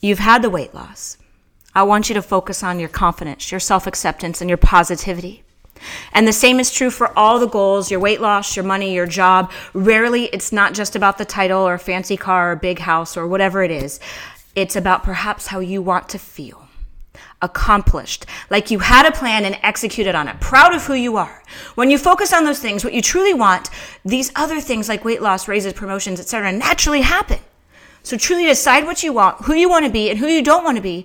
you've 0.00 0.18
had 0.18 0.42
the 0.42 0.50
weight 0.50 0.74
loss. 0.74 1.16
I 1.72 1.84
want 1.84 2.08
you 2.08 2.16
to 2.16 2.22
focus 2.22 2.64
on 2.64 2.80
your 2.80 2.88
confidence, 2.88 3.52
your 3.52 3.60
self 3.60 3.86
acceptance, 3.86 4.40
and 4.40 4.50
your 4.50 4.56
positivity. 4.56 5.44
And 6.12 6.26
the 6.26 6.32
same 6.32 6.60
is 6.60 6.72
true 6.72 6.90
for 6.90 7.16
all 7.18 7.38
the 7.38 7.46
goals 7.46 7.90
your 7.90 8.00
weight 8.00 8.20
loss, 8.20 8.56
your 8.56 8.64
money, 8.64 8.94
your 8.94 9.06
job. 9.06 9.52
Rarely 9.72 10.24
it's 10.26 10.52
not 10.52 10.74
just 10.74 10.96
about 10.96 11.18
the 11.18 11.24
title 11.24 11.66
or 11.66 11.78
fancy 11.78 12.16
car 12.16 12.52
or 12.52 12.56
big 12.56 12.80
house 12.80 13.16
or 13.16 13.26
whatever 13.26 13.62
it 13.62 13.70
is. 13.70 14.00
It's 14.54 14.76
about 14.76 15.02
perhaps 15.02 15.48
how 15.48 15.60
you 15.60 15.82
want 15.82 16.08
to 16.10 16.18
feel. 16.18 16.68
Accomplished, 17.42 18.24
like 18.48 18.70
you 18.70 18.78
had 18.78 19.04
a 19.04 19.12
plan 19.12 19.44
and 19.44 19.58
executed 19.62 20.14
on 20.14 20.28
it, 20.28 20.40
proud 20.40 20.74
of 20.74 20.86
who 20.86 20.94
you 20.94 21.16
are. 21.16 21.42
When 21.74 21.90
you 21.90 21.98
focus 21.98 22.32
on 22.32 22.44
those 22.44 22.60
things, 22.60 22.84
what 22.84 22.94
you 22.94 23.02
truly 23.02 23.34
want, 23.34 23.68
these 24.04 24.32
other 24.34 24.60
things 24.60 24.88
like 24.88 25.04
weight 25.04 25.20
loss, 25.20 25.46
raises, 25.46 25.74
promotions, 25.74 26.20
etc., 26.20 26.52
naturally 26.52 27.02
happen. 27.02 27.40
So 28.02 28.16
truly 28.16 28.44
decide 28.44 28.84
what 28.84 29.02
you 29.02 29.12
want, 29.12 29.42
who 29.42 29.54
you 29.54 29.68
want 29.68 29.84
to 29.84 29.90
be, 29.90 30.08
and 30.08 30.18
who 30.18 30.26
you 30.26 30.42
don't 30.42 30.64
want 30.64 30.76
to 30.76 30.82
be, 30.82 31.04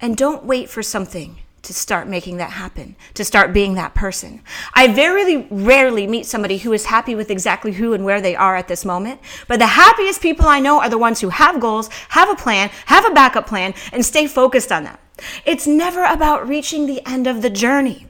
and 0.00 0.16
don't 0.16 0.44
wait 0.44 0.70
for 0.70 0.82
something 0.82 1.41
to 1.62 1.72
start 1.72 2.08
making 2.08 2.38
that 2.38 2.50
happen, 2.50 2.96
to 3.14 3.24
start 3.24 3.52
being 3.52 3.74
that 3.74 3.94
person. 3.94 4.42
I 4.74 4.88
very 4.88 5.46
rarely 5.50 6.06
meet 6.06 6.26
somebody 6.26 6.58
who 6.58 6.72
is 6.72 6.86
happy 6.86 7.14
with 7.14 7.30
exactly 7.30 7.72
who 7.72 7.92
and 7.92 8.04
where 8.04 8.20
they 8.20 8.34
are 8.34 8.56
at 8.56 8.68
this 8.68 8.84
moment. 8.84 9.20
But 9.46 9.60
the 9.60 9.66
happiest 9.66 10.20
people 10.20 10.46
I 10.46 10.58
know 10.58 10.80
are 10.80 10.88
the 10.88 10.98
ones 10.98 11.20
who 11.20 11.28
have 11.28 11.60
goals, 11.60 11.88
have 12.08 12.28
a 12.28 12.34
plan, 12.34 12.70
have 12.86 13.06
a 13.06 13.14
backup 13.14 13.46
plan, 13.46 13.74
and 13.92 14.04
stay 14.04 14.26
focused 14.26 14.72
on 14.72 14.84
them. 14.84 14.98
It's 15.44 15.66
never 15.66 16.04
about 16.04 16.48
reaching 16.48 16.86
the 16.86 17.06
end 17.06 17.28
of 17.28 17.42
the 17.42 17.50
journey, 17.50 18.06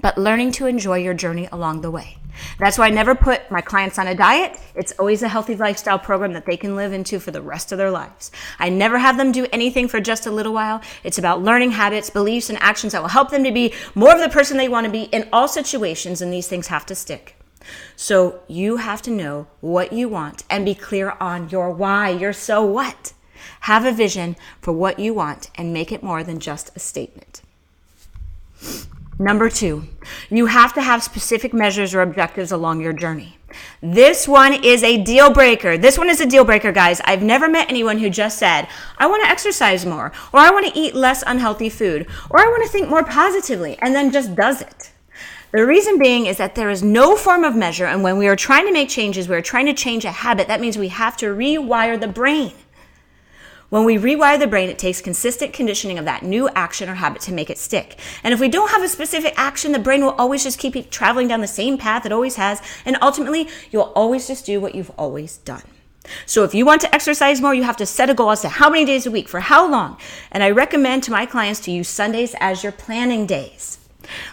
but 0.00 0.18
learning 0.18 0.52
to 0.52 0.66
enjoy 0.66 0.98
your 0.98 1.14
journey 1.14 1.48
along 1.50 1.80
the 1.80 1.90
way. 1.90 2.18
That's 2.58 2.78
why 2.78 2.86
I 2.86 2.90
never 2.90 3.14
put 3.14 3.50
my 3.50 3.60
clients 3.60 3.98
on 3.98 4.06
a 4.06 4.14
diet. 4.14 4.58
It's 4.74 4.92
always 4.98 5.22
a 5.22 5.28
healthy 5.28 5.56
lifestyle 5.56 5.98
program 5.98 6.32
that 6.32 6.46
they 6.46 6.56
can 6.56 6.76
live 6.76 6.92
into 6.92 7.20
for 7.20 7.30
the 7.30 7.42
rest 7.42 7.72
of 7.72 7.78
their 7.78 7.90
lives. 7.90 8.30
I 8.58 8.68
never 8.68 8.98
have 8.98 9.16
them 9.16 9.32
do 9.32 9.46
anything 9.52 9.88
for 9.88 10.00
just 10.00 10.26
a 10.26 10.30
little 10.30 10.52
while. 10.52 10.80
It's 11.02 11.18
about 11.18 11.42
learning 11.42 11.72
habits, 11.72 12.10
beliefs, 12.10 12.50
and 12.50 12.58
actions 12.60 12.92
that 12.92 13.02
will 13.02 13.08
help 13.08 13.30
them 13.30 13.44
to 13.44 13.52
be 13.52 13.72
more 13.94 14.12
of 14.12 14.20
the 14.20 14.28
person 14.28 14.56
they 14.56 14.68
want 14.68 14.86
to 14.86 14.92
be 14.92 15.04
in 15.04 15.28
all 15.32 15.48
situations, 15.48 16.20
and 16.20 16.32
these 16.32 16.48
things 16.48 16.68
have 16.68 16.86
to 16.86 16.94
stick. 16.94 17.36
So 17.96 18.40
you 18.48 18.76
have 18.76 19.02
to 19.02 19.10
know 19.10 19.46
what 19.60 19.92
you 19.92 20.08
want 20.08 20.44
and 20.50 20.64
be 20.64 20.74
clear 20.74 21.16
on 21.20 21.48
your 21.48 21.70
why, 21.70 22.10
your 22.10 22.32
so 22.32 22.64
what. 22.64 23.12
Have 23.60 23.84
a 23.84 23.92
vision 23.92 24.36
for 24.60 24.72
what 24.72 24.98
you 24.98 25.14
want 25.14 25.50
and 25.54 25.72
make 25.72 25.92
it 25.92 26.02
more 26.02 26.22
than 26.22 26.38
just 26.38 26.70
a 26.76 26.78
statement. 26.78 27.42
Number 29.18 29.48
two, 29.48 29.84
you 30.28 30.46
have 30.46 30.74
to 30.74 30.82
have 30.82 31.02
specific 31.02 31.54
measures 31.54 31.94
or 31.94 32.02
objectives 32.02 32.50
along 32.50 32.80
your 32.80 32.92
journey. 32.92 33.38
This 33.80 34.26
one 34.26 34.52
is 34.52 34.82
a 34.82 35.02
deal 35.02 35.32
breaker. 35.32 35.78
This 35.78 35.96
one 35.96 36.10
is 36.10 36.20
a 36.20 36.26
deal 36.26 36.44
breaker, 36.44 36.72
guys. 36.72 37.00
I've 37.04 37.22
never 37.22 37.48
met 37.48 37.70
anyone 37.70 37.98
who 37.98 38.10
just 38.10 38.38
said, 38.38 38.66
I 38.98 39.06
want 39.06 39.22
to 39.22 39.30
exercise 39.30 39.86
more, 39.86 40.10
or 40.32 40.40
I 40.40 40.50
want 40.50 40.66
to 40.66 40.76
eat 40.76 40.96
less 40.96 41.22
unhealthy 41.24 41.68
food, 41.68 42.08
or 42.28 42.40
I 42.40 42.46
want 42.46 42.64
to 42.64 42.68
think 42.68 42.88
more 42.88 43.04
positively, 43.04 43.78
and 43.78 43.94
then 43.94 44.10
just 44.10 44.34
does 44.34 44.60
it. 44.60 44.90
The 45.52 45.64
reason 45.64 46.00
being 46.00 46.26
is 46.26 46.38
that 46.38 46.56
there 46.56 46.68
is 46.68 46.82
no 46.82 47.14
form 47.14 47.44
of 47.44 47.54
measure, 47.54 47.86
and 47.86 48.02
when 48.02 48.18
we 48.18 48.26
are 48.26 48.34
trying 48.34 48.66
to 48.66 48.72
make 48.72 48.88
changes, 48.88 49.28
we 49.28 49.36
are 49.36 49.42
trying 49.42 49.66
to 49.66 49.74
change 49.74 50.04
a 50.04 50.10
habit. 50.10 50.48
That 50.48 50.60
means 50.60 50.76
we 50.76 50.88
have 50.88 51.16
to 51.18 51.26
rewire 51.26 52.00
the 52.00 52.08
brain. 52.08 52.52
When 53.74 53.84
we 53.84 53.96
rewire 53.96 54.38
the 54.38 54.46
brain, 54.46 54.70
it 54.70 54.78
takes 54.78 55.00
consistent 55.00 55.52
conditioning 55.52 55.98
of 55.98 56.04
that 56.04 56.22
new 56.22 56.48
action 56.50 56.88
or 56.88 56.94
habit 56.94 57.20
to 57.22 57.32
make 57.32 57.50
it 57.50 57.58
stick. 57.58 57.98
And 58.22 58.32
if 58.32 58.38
we 58.38 58.48
don't 58.48 58.70
have 58.70 58.84
a 58.84 58.88
specific 58.88 59.34
action, 59.36 59.72
the 59.72 59.80
brain 59.80 60.04
will 60.04 60.12
always 60.12 60.44
just 60.44 60.60
keep 60.60 60.92
traveling 60.92 61.26
down 61.26 61.40
the 61.40 61.48
same 61.48 61.76
path 61.76 62.06
it 62.06 62.12
always 62.12 62.36
has. 62.36 62.62
And 62.84 62.96
ultimately, 63.02 63.48
you'll 63.72 63.92
always 63.96 64.28
just 64.28 64.46
do 64.46 64.60
what 64.60 64.76
you've 64.76 64.92
always 64.96 65.38
done. 65.38 65.64
So 66.24 66.44
if 66.44 66.54
you 66.54 66.64
want 66.64 66.82
to 66.82 66.94
exercise 66.94 67.40
more, 67.40 67.52
you 67.52 67.64
have 67.64 67.76
to 67.78 67.84
set 67.84 68.08
a 68.08 68.14
goal 68.14 68.30
as 68.30 68.42
to 68.42 68.48
how 68.48 68.70
many 68.70 68.84
days 68.84 69.06
a 69.06 69.10
week, 69.10 69.28
for 69.28 69.40
how 69.40 69.68
long. 69.68 69.98
And 70.30 70.44
I 70.44 70.52
recommend 70.52 71.02
to 71.02 71.10
my 71.10 71.26
clients 71.26 71.58
to 71.62 71.72
use 71.72 71.88
Sundays 71.88 72.36
as 72.38 72.62
your 72.62 72.70
planning 72.70 73.26
days. 73.26 73.83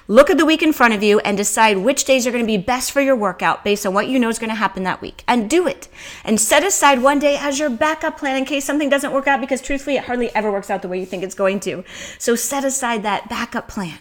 Look 0.08 0.30
at 0.30 0.38
the 0.38 0.46
week 0.46 0.62
in 0.62 0.74
front 0.74 0.94
of 0.94 1.04
you 1.04 1.20
and 1.20 1.38
decide 1.38 1.78
which 1.78 2.06
days 2.06 2.26
are 2.26 2.32
going 2.32 2.44
to 2.44 2.48
be 2.48 2.58
best 2.58 2.92
for 2.92 3.02
your 3.02 3.16
workout 3.16 3.64
based 3.64 3.86
on 3.86 3.94
what 3.94 4.08
you 4.08 4.20
know 4.20 4.30
is 4.30 4.40
going 4.40 4.50
to 4.50 4.56
happen 4.56 4.84
that 4.84 5.02
week. 5.02 5.24
And 5.28 5.50
do 5.50 5.68
it. 5.68 5.88
And 6.24 6.40
set 6.40 6.64
aside 6.64 7.02
one 7.02 7.20
day 7.20 7.38
as 7.38 7.60
your 7.60 7.70
backup 7.70 8.18
plan 8.18 8.38
in 8.38 8.46
case 8.46 8.66
something 8.66 8.90
doesn't 8.90 9.14
work 9.14 9.28
out 9.28 9.42
because 9.42 9.62
truthfully, 9.62 9.98
it 9.98 10.06
hardly 10.06 10.34
ever 10.36 10.52
works 10.52 10.70
out 10.70 10.82
the 10.82 10.88
way 10.88 11.00
you 11.00 11.06
think 11.06 11.24
it's 11.24 11.36
going 11.36 11.60
to. 11.62 11.84
So 12.18 12.36
set 12.36 12.64
aside 12.64 13.04
that 13.04 13.30
backup 13.30 13.68
plan. 13.68 14.00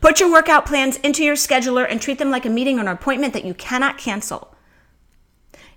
Put 0.00 0.20
your 0.20 0.30
workout 0.30 0.66
plans 0.66 0.98
into 0.98 1.24
your 1.24 1.36
scheduler 1.36 1.86
and 1.88 2.00
treat 2.00 2.18
them 2.18 2.30
like 2.30 2.46
a 2.46 2.50
meeting 2.50 2.78
or 2.78 2.82
an 2.82 2.88
appointment 2.88 3.32
that 3.34 3.44
you 3.44 3.54
cannot 3.54 3.98
cancel. 3.98 4.54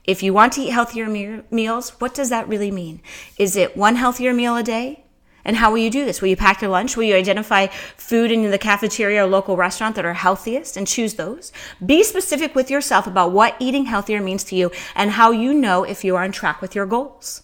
If 0.04 0.22
you 0.22 0.34
want 0.34 0.54
to 0.54 0.62
eat 0.62 0.70
healthier 0.70 1.08
me- 1.08 1.42
meals, 1.50 1.90
what 2.00 2.14
does 2.14 2.30
that 2.30 2.48
really 2.48 2.72
mean? 2.72 3.02
Is 3.38 3.56
it 3.56 3.76
one 3.76 3.96
healthier 3.96 4.34
meal 4.34 4.56
a 4.56 4.64
day? 4.64 5.05
And 5.46 5.56
how 5.58 5.70
will 5.70 5.78
you 5.78 5.92
do 5.92 6.04
this? 6.04 6.22
Will 6.22 6.30
you 6.30 6.36
pack 6.36 6.62
your 6.62 6.72
lunch? 6.72 6.98
Will 6.98 7.04
you 7.04 7.16
identify 7.16 7.68
food 7.68 8.32
in 8.32 8.50
the 8.50 8.58
cafeteria 8.58 9.24
or 9.24 9.28
local 9.28 9.56
restaurant 9.56 9.96
that 9.96 10.06
are 10.06 10.14
healthiest 10.14 10.76
and 10.76 10.88
choose 10.88 11.14
those? 11.14 11.54
Be 11.86 12.04
specific 12.04 12.56
with 12.56 12.72
yourself 12.72 13.06
about 13.06 13.32
what 13.32 13.56
eating 13.60 13.86
healthier 13.86 14.22
means 14.22 14.44
to 14.46 14.56
you 14.56 14.72
and 14.96 15.12
how 15.12 15.30
you 15.30 15.54
know 15.54 15.84
if 15.84 16.04
you 16.04 16.16
are 16.16 16.24
on 16.24 16.32
track 16.32 16.62
with 16.62 16.74
your 16.74 16.88
goals. 16.88 17.44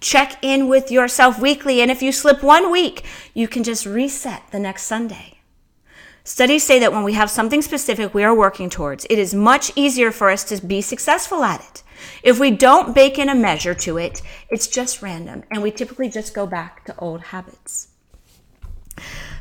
Check 0.00 0.36
in 0.42 0.68
with 0.68 0.90
yourself 0.90 1.38
weekly, 1.38 1.80
and 1.80 1.90
if 1.90 2.02
you 2.02 2.12
slip 2.12 2.42
one 2.42 2.70
week, 2.70 3.04
you 3.34 3.46
can 3.46 3.62
just 3.62 3.86
reset 3.86 4.42
the 4.50 4.58
next 4.58 4.84
Sunday. 4.84 5.38
Studies 6.24 6.64
say 6.64 6.78
that 6.78 6.92
when 6.92 7.04
we 7.04 7.14
have 7.14 7.30
something 7.30 7.62
specific 7.62 8.12
we 8.12 8.24
are 8.24 8.34
working 8.34 8.68
towards, 8.68 9.06
it 9.08 9.18
is 9.18 9.34
much 9.34 9.72
easier 9.76 10.10
for 10.10 10.28
us 10.30 10.44
to 10.44 10.64
be 10.64 10.80
successful 10.80 11.42
at 11.44 11.60
it. 11.60 11.82
If 12.22 12.38
we 12.38 12.50
don't 12.50 12.94
bake 12.94 13.18
in 13.18 13.28
a 13.28 13.34
measure 13.34 13.74
to 13.74 13.96
it, 13.98 14.22
it's 14.48 14.66
just 14.66 15.02
random, 15.02 15.44
and 15.50 15.62
we 15.62 15.70
typically 15.70 16.08
just 16.08 16.34
go 16.34 16.46
back 16.46 16.84
to 16.86 16.98
old 16.98 17.20
habits. 17.22 17.88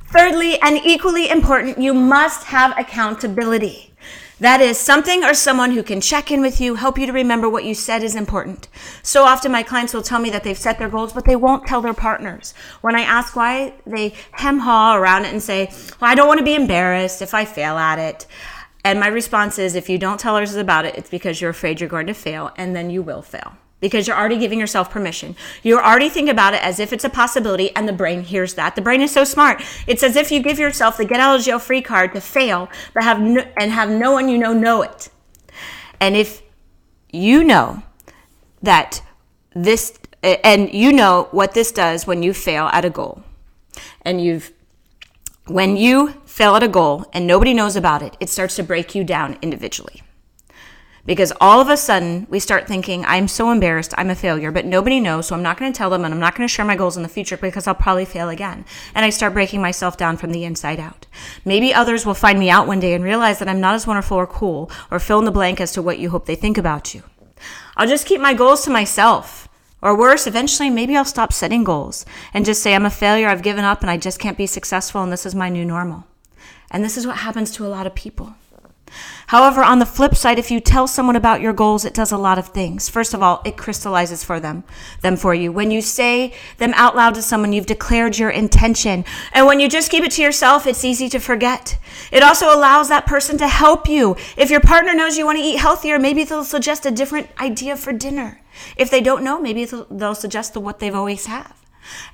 Thirdly, 0.08 0.60
and 0.62 0.80
equally 0.84 1.30
important, 1.30 1.78
you 1.78 1.94
must 1.94 2.46
have 2.46 2.78
accountability. 2.78 3.94
That 4.40 4.62
is 4.62 4.78
something 4.78 5.26
or 5.26 5.34
someone 5.34 5.72
who 5.72 5.84
can 5.84 6.00
check 6.00 6.32
in 6.32 6.40
with 6.40 6.62
you, 6.62 6.76
help 6.76 6.98
you 6.98 7.06
to 7.06 7.12
remember 7.12 7.50
what 7.50 7.66
you 7.66 7.76
said 7.76 8.04
is 8.04 8.16
important. 8.16 8.70
So 9.04 9.26
often 9.26 9.52
my 9.52 9.64
clients 9.64 9.94
will 9.94 10.02
tell 10.02 10.20
me 10.20 10.30
that 10.30 10.46
they've 10.46 10.58
set 10.58 10.80
their 10.80 10.88
goals, 10.88 11.12
but 11.12 11.26
they 11.26 11.36
won't 11.36 11.68
tell 11.68 11.82
their 11.82 11.94
partners. 11.94 12.54
When 12.80 12.96
I 12.96 13.02
ask 13.02 13.36
why, 13.36 13.74
they 13.86 14.14
hem 14.32 14.60
haw 14.60 14.96
around 14.96 15.26
it 15.26 15.34
and 15.34 15.44
say, 15.44 15.66
well, 16.00 16.10
I 16.10 16.16
don't 16.16 16.28
want 16.28 16.38
to 16.38 16.46
be 16.46 16.56
embarrassed 16.56 17.22
if 17.22 17.34
I 17.34 17.44
fail 17.44 17.78
at 17.78 18.00
it. 18.00 18.28
And 18.84 19.00
my 19.00 19.08
response 19.08 19.60
is 19.60 19.76
if 19.76 19.90
you 19.90 19.98
don't 19.98 20.20
tell 20.20 20.36
others 20.36 20.56
about 20.56 20.86
it, 20.86 20.96
it's 20.96 21.10
because 21.10 21.42
you're 21.42 21.50
afraid 21.50 21.80
you're 21.80 21.90
going 21.90 22.08
to 22.08 22.14
fail, 22.14 22.52
and 22.56 22.76
then 22.76 22.90
you 22.90 23.02
will 23.02 23.22
fail 23.22 23.58
because 23.80 24.08
you're 24.08 24.18
already 24.18 24.38
giving 24.38 24.60
yourself 24.60 24.90
permission. 24.90 25.36
You're 25.64 25.84
already 25.84 26.10
thinking 26.10 26.30
about 26.30 26.54
it 26.54 26.64
as 26.64 26.80
if 26.80 26.92
it's 26.92 27.04
a 27.04 27.10
possibility, 27.10 27.74
and 27.76 27.88
the 27.88 27.94
brain 27.94 28.24
hears 28.24 28.56
that. 28.56 28.76
The 28.76 28.82
brain 28.82 29.02
is 29.02 29.12
so 29.12 29.24
smart. 29.24 29.62
It's 29.88 30.04
as 30.04 30.16
if 30.16 30.32
you 30.32 30.42
give 30.42 30.60
yourself 30.60 30.98
the 30.98 31.06
get 31.06 31.20
out 31.20 31.40
of 31.40 31.46
jail 31.46 31.60
free 31.60 31.82
card 31.82 32.14
to 32.14 32.22
fail, 32.22 32.70
but 32.94 33.04
have 33.04 33.22
no, 33.22 33.46
and 33.58 33.72
have 33.72 33.90
no 33.90 34.12
one 34.12 34.30
you 34.30 34.38
know 34.38 34.54
know 34.54 34.82
it. 34.82 35.10
And 36.00 36.16
if 36.16 36.42
you 37.12 37.44
know 37.44 37.84
that 38.62 39.02
this, 39.54 39.98
and 40.24 40.74
you 40.74 40.92
know 40.92 41.28
what 41.32 41.54
this 41.54 41.72
does 41.72 42.06
when 42.06 42.24
you 42.24 42.34
fail 42.34 42.68
at 42.68 42.86
a 42.86 42.90
goal, 42.90 43.24
and 44.02 44.22
you've 44.22 44.52
when 45.48 45.78
you 45.78 46.10
fail 46.40 46.56
at 46.56 46.64
a 46.64 46.70
goal 46.70 47.06
and 47.12 47.28
nobody 47.28 47.54
knows 47.54 47.76
about 47.76 48.02
it, 48.02 48.16
it 48.22 48.30
starts 48.30 48.56
to 48.56 48.64
break 48.64 48.96
you 48.96 49.04
down 49.04 49.38
individually. 49.42 50.02
Because 51.06 51.34
all 51.42 51.60
of 51.60 51.68
a 51.68 51.76
sudden, 51.76 52.28
we 52.30 52.40
start 52.40 52.66
thinking, 52.66 53.04
I'm 53.04 53.28
so 53.28 53.52
embarrassed, 53.52 53.94
I'm 53.98 54.10
a 54.10 54.16
failure, 54.16 54.50
but 54.50 54.66
nobody 54.66 55.02
knows, 55.02 55.28
so 55.28 55.36
I'm 55.36 55.44
not 55.44 55.58
going 55.58 55.70
to 55.70 55.78
tell 55.78 55.90
them 55.90 56.06
and 56.06 56.14
I'm 56.14 56.20
not 56.22 56.36
going 56.36 56.48
to 56.48 56.54
share 56.54 56.64
my 56.64 56.78
goals 56.78 56.96
in 56.96 57.04
the 57.04 57.10
future 57.10 57.36
because 57.36 57.68
I'll 57.68 57.76
probably 57.76 58.06
fail 58.06 58.30
again. 58.30 58.64
And 58.96 59.04
I 59.04 59.10
start 59.10 59.34
breaking 59.34 59.62
myself 59.62 59.98
down 59.98 60.16
from 60.16 60.32
the 60.32 60.46
inside 60.46 60.80
out. 60.80 61.08
Maybe 61.44 61.74
others 61.74 62.06
will 62.06 62.14
find 62.14 62.40
me 62.40 62.50
out 62.50 62.68
one 62.68 62.80
day 62.80 62.94
and 62.94 63.04
realize 63.04 63.40
that 63.40 63.50
I'm 63.50 63.60
not 63.60 63.76
as 63.76 63.86
wonderful 63.86 64.16
or 64.16 64.26
cool 64.26 64.72
or 64.90 64.98
fill 64.98 65.20
in 65.20 65.26
the 65.26 65.32
blank 65.32 65.60
as 65.60 65.74
to 65.74 65.82
what 65.82 66.00
you 66.00 66.10
hope 66.10 66.26
they 66.26 66.36
think 66.36 66.58
about 66.58 66.94
you. 66.94 67.04
I'll 67.76 67.88
just 67.88 68.08
keep 68.08 68.22
my 68.22 68.34
goals 68.34 68.64
to 68.64 68.70
myself. 68.70 69.50
Or 69.82 69.94
worse, 69.98 70.26
eventually, 70.26 70.70
maybe 70.70 70.96
I'll 70.96 71.04
stop 71.04 71.34
setting 71.34 71.66
goals 71.66 72.06
and 72.34 72.46
just 72.46 72.64
say, 72.64 72.76
I'm 72.76 72.86
a 72.86 72.90
failure, 72.90 73.28
I've 73.28 73.44
given 73.44 73.66
up, 73.66 73.82
and 73.82 73.92
I 73.92 73.98
just 73.98 74.20
can't 74.20 74.38
be 74.38 74.48
successful, 74.48 75.04
and 75.04 75.12
this 75.12 75.26
is 75.26 75.36
my 75.36 75.50
new 75.50 75.66
normal. 75.66 76.06
And 76.72 76.84
this 76.84 76.98
is 76.98 77.08
what 77.08 77.18
happens 77.18 77.52
to 77.52 77.66
a 77.66 77.68
lot 77.68 77.88
of 77.88 77.96
people. 77.96 78.36
However, 79.28 79.64
on 79.64 79.78
the 79.78 79.86
flip 79.86 80.16
side, 80.16 80.40
if 80.40 80.50
you 80.50 80.60
tell 80.60 80.88
someone 80.88 81.16
about 81.16 81.42
your 81.42 81.54
goals, 81.54 81.86
it 81.86 81.94
does 81.94 82.12
a 82.12 82.18
lot 82.18 82.40
of 82.40 82.48
things. 82.48 82.90
First 82.90 83.14
of 83.14 83.22
all, 83.22 83.42
it 83.46 83.58
crystallizes 83.58 84.24
for 84.24 84.40
them, 84.40 84.64
them 85.02 85.16
for 85.18 85.36
you. 85.36 85.52
When 85.52 85.70
you 85.70 85.82
say 85.82 86.34
them 86.58 86.74
out 86.76 86.96
loud 86.96 87.14
to 87.16 87.22
someone, 87.22 87.54
you've 87.54 87.68
declared 87.68 88.18
your 88.18 88.32
intention. 88.32 89.06
And 89.32 89.46
when 89.46 89.60
you 89.60 89.70
just 89.70 89.92
keep 89.92 90.04
it 90.04 90.12
to 90.14 90.24
yourself, 90.24 90.66
it's 90.66 90.84
easy 90.84 91.10
to 91.10 91.20
forget. 91.20 91.78
It 92.12 92.24
also 92.24 92.54
allows 92.54 92.90
that 92.90 93.06
person 93.06 93.38
to 93.38 93.48
help 93.48 93.88
you. 93.88 94.16
If 94.36 94.50
your 94.50 94.62
partner 94.62 94.96
knows 94.96 95.18
you 95.18 95.26
want 95.26 95.38
to 95.38 95.44
eat 95.44 95.60
healthier, 95.60 96.00
maybe 96.00 96.24
they'll 96.24 96.44
suggest 96.44 96.88
a 96.88 96.92
different 96.92 97.30
idea 97.40 97.76
for 97.76 97.94
dinner. 97.94 98.42
If 98.76 98.90
they 98.90 99.02
don't 99.02 99.24
know, 99.24 99.40
maybe 99.40 99.66
they'll 99.66 100.16
suggest 100.16 100.54
the 100.54 100.60
what 100.60 100.80
they've 100.80 100.96
always 100.96 101.28
have 101.28 101.59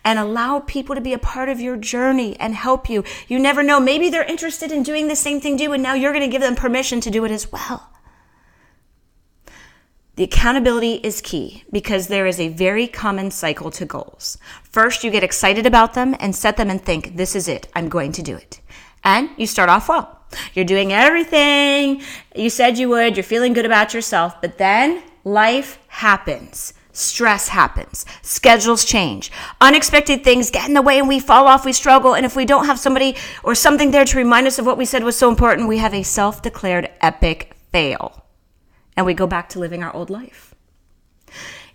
and 0.03 0.19
allow 0.19 0.59
people 0.59 0.95
to 0.95 1.01
be 1.01 1.13
a 1.13 1.19
part 1.19 1.49
of 1.49 1.59
your 1.59 1.77
journey 1.77 2.35
and 2.39 2.55
help 2.55 2.89
you. 2.89 3.03
You 3.27 3.39
never 3.39 3.63
know. 3.63 3.79
Maybe 3.79 4.09
they're 4.09 4.23
interested 4.23 4.71
in 4.71 4.83
doing 4.83 5.07
the 5.07 5.15
same 5.15 5.39
thing 5.39 5.59
you, 5.59 5.73
and 5.73 5.83
now 5.83 5.93
you're 5.93 6.13
going 6.13 6.29
to 6.29 6.31
give 6.31 6.41
them 6.41 6.55
permission 6.55 6.99
to 7.01 7.11
do 7.11 7.25
it 7.25 7.31
as 7.31 7.51
well. 7.51 7.91
The 10.15 10.23
accountability 10.23 10.95
is 11.03 11.19
key 11.19 11.65
because 11.71 12.07
there 12.07 12.25
is 12.25 12.39
a 12.39 12.47
very 12.47 12.87
common 12.87 13.31
cycle 13.31 13.69
to 13.71 13.85
goals. 13.85 14.37
First, 14.63 15.03
you 15.03 15.11
get 15.11 15.23
excited 15.23 15.65
about 15.65 15.93
them 15.93 16.15
and 16.19 16.33
set 16.33 16.55
them 16.55 16.69
and 16.69 16.81
think, 16.81 17.17
this 17.17 17.35
is 17.35 17.49
it. 17.49 17.67
I'm 17.75 17.89
going 17.89 18.13
to 18.13 18.21
do 18.21 18.35
it. 18.35 18.61
And 19.03 19.29
you 19.37 19.45
start 19.45 19.69
off 19.69 19.89
well. 19.89 20.21
You're 20.53 20.65
doing 20.65 20.93
everything 20.93 22.01
you 22.33 22.49
said 22.49 22.77
you 22.77 22.89
would. 22.89 23.17
You're 23.17 23.23
feeling 23.23 23.53
good 23.53 23.65
about 23.65 23.93
yourself. 23.93 24.41
But 24.41 24.57
then 24.57 25.03
life 25.25 25.79
happens. 25.87 26.73
Stress 26.95 27.49
happens. 27.49 28.05
Schedules 28.21 28.85
change. 28.85 29.29
Unexpected 29.59 30.23
things 30.23 30.49
get 30.49 30.69
in 30.69 30.73
the 30.73 30.81
way 30.81 30.97
and 30.97 31.09
we 31.09 31.19
fall 31.19 31.45
off, 31.45 31.65
we 31.65 31.73
struggle. 31.73 32.15
And 32.15 32.25
if 32.25 32.37
we 32.37 32.45
don't 32.45 32.67
have 32.67 32.79
somebody 32.79 33.17
or 33.43 33.53
something 33.53 33.91
there 33.91 34.05
to 34.05 34.17
remind 34.17 34.47
us 34.47 34.59
of 34.59 34.65
what 34.65 34.77
we 34.77 34.85
said 34.85 35.03
was 35.03 35.17
so 35.17 35.27
important, 35.27 35.67
we 35.67 35.79
have 35.79 35.93
a 35.93 36.03
self 36.03 36.41
declared 36.41 36.89
epic 37.01 37.53
fail. 37.73 38.23
And 38.95 39.05
we 39.05 39.13
go 39.13 39.27
back 39.27 39.49
to 39.49 39.59
living 39.59 39.83
our 39.83 39.93
old 39.93 40.09
life. 40.09 40.55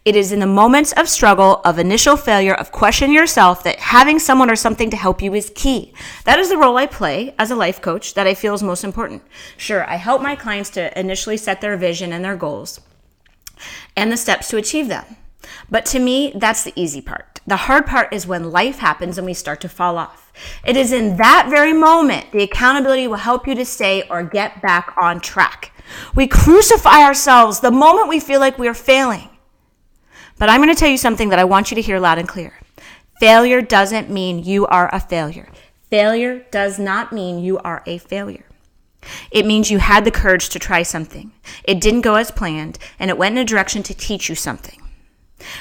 It 0.06 0.16
is 0.16 0.32
in 0.32 0.40
the 0.40 0.46
moments 0.46 0.92
of 0.92 1.06
struggle, 1.06 1.60
of 1.66 1.78
initial 1.78 2.16
failure, 2.16 2.54
of 2.54 2.72
questioning 2.72 3.14
yourself 3.14 3.62
that 3.64 3.78
having 3.78 4.18
someone 4.18 4.50
or 4.50 4.56
something 4.56 4.88
to 4.88 4.96
help 4.96 5.20
you 5.20 5.34
is 5.34 5.52
key. 5.54 5.92
That 6.24 6.38
is 6.38 6.48
the 6.48 6.56
role 6.56 6.78
I 6.78 6.86
play 6.86 7.34
as 7.38 7.50
a 7.50 7.56
life 7.56 7.82
coach 7.82 8.14
that 8.14 8.26
I 8.26 8.32
feel 8.32 8.54
is 8.54 8.62
most 8.62 8.84
important. 8.84 9.22
Sure, 9.58 9.84
I 9.86 9.96
help 9.96 10.22
my 10.22 10.34
clients 10.34 10.70
to 10.70 10.98
initially 10.98 11.36
set 11.36 11.60
their 11.60 11.76
vision 11.76 12.10
and 12.14 12.24
their 12.24 12.36
goals 12.36 12.80
and 13.96 14.10
the 14.10 14.16
steps 14.16 14.48
to 14.48 14.56
achieve 14.56 14.88
them. 14.88 15.16
But 15.70 15.86
to 15.86 15.98
me, 15.98 16.32
that's 16.34 16.64
the 16.64 16.72
easy 16.76 17.00
part. 17.00 17.40
The 17.46 17.56
hard 17.56 17.86
part 17.86 18.12
is 18.12 18.26
when 18.26 18.50
life 18.50 18.78
happens 18.78 19.18
and 19.18 19.26
we 19.26 19.34
start 19.34 19.60
to 19.62 19.68
fall 19.68 19.98
off. 19.98 20.32
It 20.64 20.76
is 20.76 20.92
in 20.92 21.16
that 21.16 21.48
very 21.48 21.72
moment 21.72 22.32
the 22.32 22.42
accountability 22.42 23.08
will 23.08 23.16
help 23.16 23.46
you 23.46 23.54
to 23.54 23.64
stay 23.64 24.04
or 24.08 24.22
get 24.22 24.62
back 24.62 24.94
on 25.00 25.20
track. 25.20 25.72
We 26.14 26.26
crucify 26.26 27.02
ourselves 27.02 27.60
the 27.60 27.70
moment 27.70 28.08
we 28.08 28.20
feel 28.20 28.40
like 28.40 28.58
we 28.58 28.68
are 28.68 28.74
failing. 28.74 29.28
But 30.38 30.48
I'm 30.48 30.62
going 30.62 30.74
to 30.74 30.78
tell 30.78 30.88
you 30.88 30.96
something 30.96 31.30
that 31.30 31.38
I 31.38 31.44
want 31.44 31.70
you 31.70 31.74
to 31.74 31.82
hear 31.82 31.98
loud 31.98 32.18
and 32.18 32.28
clear. 32.28 32.58
Failure 33.18 33.60
doesn't 33.60 34.08
mean 34.08 34.44
you 34.44 34.66
are 34.66 34.88
a 34.94 35.00
failure. 35.00 35.48
Failure 35.90 36.46
does 36.50 36.78
not 36.78 37.12
mean 37.12 37.40
you 37.40 37.58
are 37.58 37.82
a 37.84 37.98
failure. 37.98 38.44
It 39.30 39.46
means 39.46 39.70
you 39.70 39.78
had 39.78 40.04
the 40.04 40.10
courage 40.10 40.48
to 40.50 40.58
try 40.58 40.82
something. 40.82 41.32
It 41.64 41.80
didn't 41.80 42.02
go 42.02 42.16
as 42.16 42.30
planned, 42.30 42.78
and 42.98 43.10
it 43.10 43.18
went 43.18 43.36
in 43.36 43.42
a 43.42 43.44
direction 43.44 43.82
to 43.84 43.94
teach 43.94 44.28
you 44.28 44.34
something. 44.34 44.80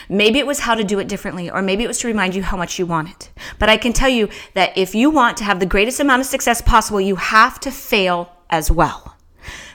Maybe 0.09 0.39
it 0.39 0.47
was 0.47 0.59
how 0.59 0.75
to 0.75 0.83
do 0.83 0.99
it 0.99 1.07
differently, 1.07 1.49
or 1.49 1.61
maybe 1.61 1.83
it 1.83 1.87
was 1.87 1.99
to 1.99 2.07
remind 2.07 2.35
you 2.35 2.43
how 2.43 2.57
much 2.57 2.77
you 2.77 2.85
want 2.85 3.09
it. 3.09 3.31
But 3.57 3.69
I 3.69 3.77
can 3.77 3.93
tell 3.93 4.09
you 4.09 4.29
that 4.53 4.77
if 4.77 4.93
you 4.93 5.09
want 5.09 5.37
to 5.37 5.43
have 5.43 5.59
the 5.59 5.65
greatest 5.65 5.99
amount 5.99 6.21
of 6.21 6.25
success 6.25 6.61
possible, 6.61 6.99
you 6.99 7.15
have 7.15 7.59
to 7.61 7.71
fail 7.71 8.29
as 8.49 8.69
well. 8.69 9.15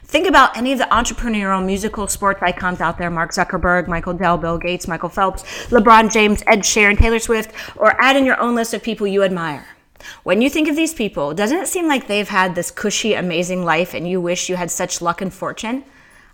Think 0.05 0.29
about 0.29 0.57
any 0.57 0.73
of 0.73 0.79
the 0.79 0.85
entrepreneurial 0.85 1.65
musical 1.65 2.07
sports 2.07 2.41
icons 2.43 2.81
out 2.81 2.99
there 2.99 3.11
Mark 3.11 3.33
Zuckerberg, 3.33 3.89
Michael 3.89 4.15
Dell, 4.15 4.37
Bill 4.37 4.59
Gates, 4.59 4.87
Michael 4.87 5.09
Phelps, 5.09 5.43
LeBron 5.71 6.13
James, 6.13 6.43
Ed 6.47 6.61
Sheeran, 6.61 6.97
Taylor 6.97 7.19
Swift, 7.19 7.53
or 7.77 8.01
add 8.01 8.17
in 8.17 8.25
your 8.25 8.39
own 8.41 8.55
list 8.55 8.75
of 8.75 8.83
people 8.83 9.07
you 9.07 9.23
admire. 9.25 9.67
When 10.23 10.43
you 10.43 10.51
think 10.51 10.69
of 10.69 10.77
these 10.77 10.95
people, 10.95 11.35
doesn't 11.35 11.59
it 11.59 11.69
seem 11.69 11.89
like 11.89 12.07
they've 12.07 12.29
had 12.29 12.55
this 12.55 12.71
cushy, 12.71 13.15
amazing 13.15 13.65
life 13.65 13.95
and 13.95 14.09
you 14.09 14.21
wish 14.21 14.49
you 14.49 14.57
had 14.57 14.71
such 14.71 15.03
luck 15.03 15.21
and 15.21 15.33
fortune? 15.33 15.85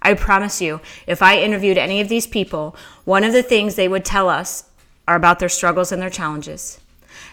I 0.03 0.15
promise 0.15 0.61
you, 0.61 0.81
if 1.07 1.23
I 1.23 1.39
interviewed 1.39 1.79
any 1.79 2.00
of 2.00 2.09
these 2.09 2.27
people, 2.27 2.75
one 3.05 3.25
of 3.25 3.33
the 3.33 3.43
things 3.43 3.75
they 3.75 3.89
would 3.89 4.05
tell 4.05 4.29
us 4.29 4.65
are 5.07 5.17
about 5.17 5.39
their 5.39 5.49
struggles 5.49 5.93
and 5.93 6.00
their 6.00 6.11
challenges. 6.11 6.81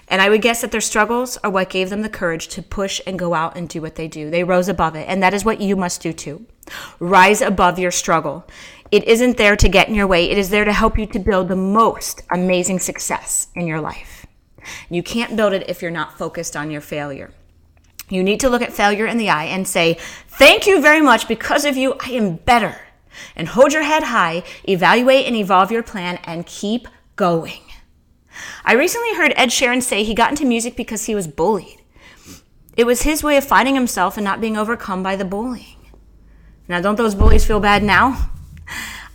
And 0.09 0.21
I 0.21 0.29
would 0.29 0.41
guess 0.41 0.61
that 0.61 0.71
their 0.71 0.81
struggles 0.81 1.37
are 1.43 1.49
what 1.49 1.69
gave 1.69 1.89
them 1.89 2.01
the 2.01 2.09
courage 2.09 2.47
to 2.49 2.61
push 2.61 3.01
and 3.05 3.19
go 3.19 3.33
out 3.33 3.57
and 3.57 3.67
do 3.67 3.81
what 3.81 3.95
they 3.95 4.07
do. 4.07 4.29
They 4.29 4.43
rose 4.43 4.69
above 4.69 4.95
it. 4.95 5.07
And 5.07 5.21
that 5.21 5.33
is 5.33 5.45
what 5.45 5.61
you 5.61 5.75
must 5.75 6.01
do 6.01 6.13
too. 6.13 6.45
Rise 6.99 7.41
above 7.41 7.77
your 7.77 7.91
struggle. 7.91 8.47
It 8.89 9.03
isn't 9.03 9.37
there 9.37 9.55
to 9.57 9.69
get 9.69 9.89
in 9.89 9.95
your 9.95 10.07
way, 10.07 10.29
it 10.29 10.37
is 10.37 10.49
there 10.49 10.65
to 10.65 10.71
help 10.71 10.97
you 10.97 11.05
to 11.07 11.19
build 11.19 11.49
the 11.49 11.57
most 11.57 12.21
amazing 12.31 12.79
success 12.79 13.47
in 13.55 13.67
your 13.67 13.81
life. 13.81 14.16
You 14.89 15.03
can't 15.03 15.35
build 15.35 15.53
it 15.53 15.69
if 15.69 15.81
you're 15.81 15.91
not 15.91 16.17
focused 16.17 16.55
on 16.55 16.71
your 16.71 16.81
failure. 16.81 17.31
You 18.09 18.23
need 18.23 18.39
to 18.39 18.49
look 18.49 18.61
at 18.61 18.73
failure 18.73 19.05
in 19.05 19.17
the 19.17 19.29
eye 19.29 19.45
and 19.45 19.67
say, 19.67 19.97
Thank 20.27 20.65
you 20.65 20.81
very 20.81 21.01
much. 21.01 21.27
Because 21.27 21.65
of 21.65 21.75
you, 21.75 21.95
I 21.99 22.11
am 22.11 22.35
better. 22.37 22.79
And 23.35 23.49
hold 23.49 23.73
your 23.73 23.83
head 23.83 24.03
high, 24.03 24.43
evaluate 24.67 25.25
and 25.25 25.35
evolve 25.35 25.71
your 25.71 25.83
plan, 25.83 26.19
and 26.23 26.45
keep 26.45 26.87
going. 27.15 27.61
I 28.63 28.73
recently 28.73 29.15
heard 29.15 29.33
Ed 29.35 29.49
Sheeran 29.49 29.81
say 29.81 30.03
he 30.03 30.13
got 30.13 30.29
into 30.29 30.45
music 30.45 30.75
because 30.75 31.05
he 31.05 31.15
was 31.15 31.27
bullied. 31.27 31.81
It 32.75 32.85
was 32.85 33.01
his 33.01 33.23
way 33.23 33.35
of 33.37 33.43
finding 33.43 33.73
himself 33.73 34.17
and 34.17 34.23
not 34.23 34.39
being 34.39 34.55
overcome 34.55 35.01
by 35.01 35.15
the 35.15 35.25
bullying. 35.25 35.77
Now, 36.67 36.79
don't 36.79 36.95
those 36.95 37.15
bullies 37.15 37.45
feel 37.45 37.59
bad 37.59 37.81
now? 37.81 38.31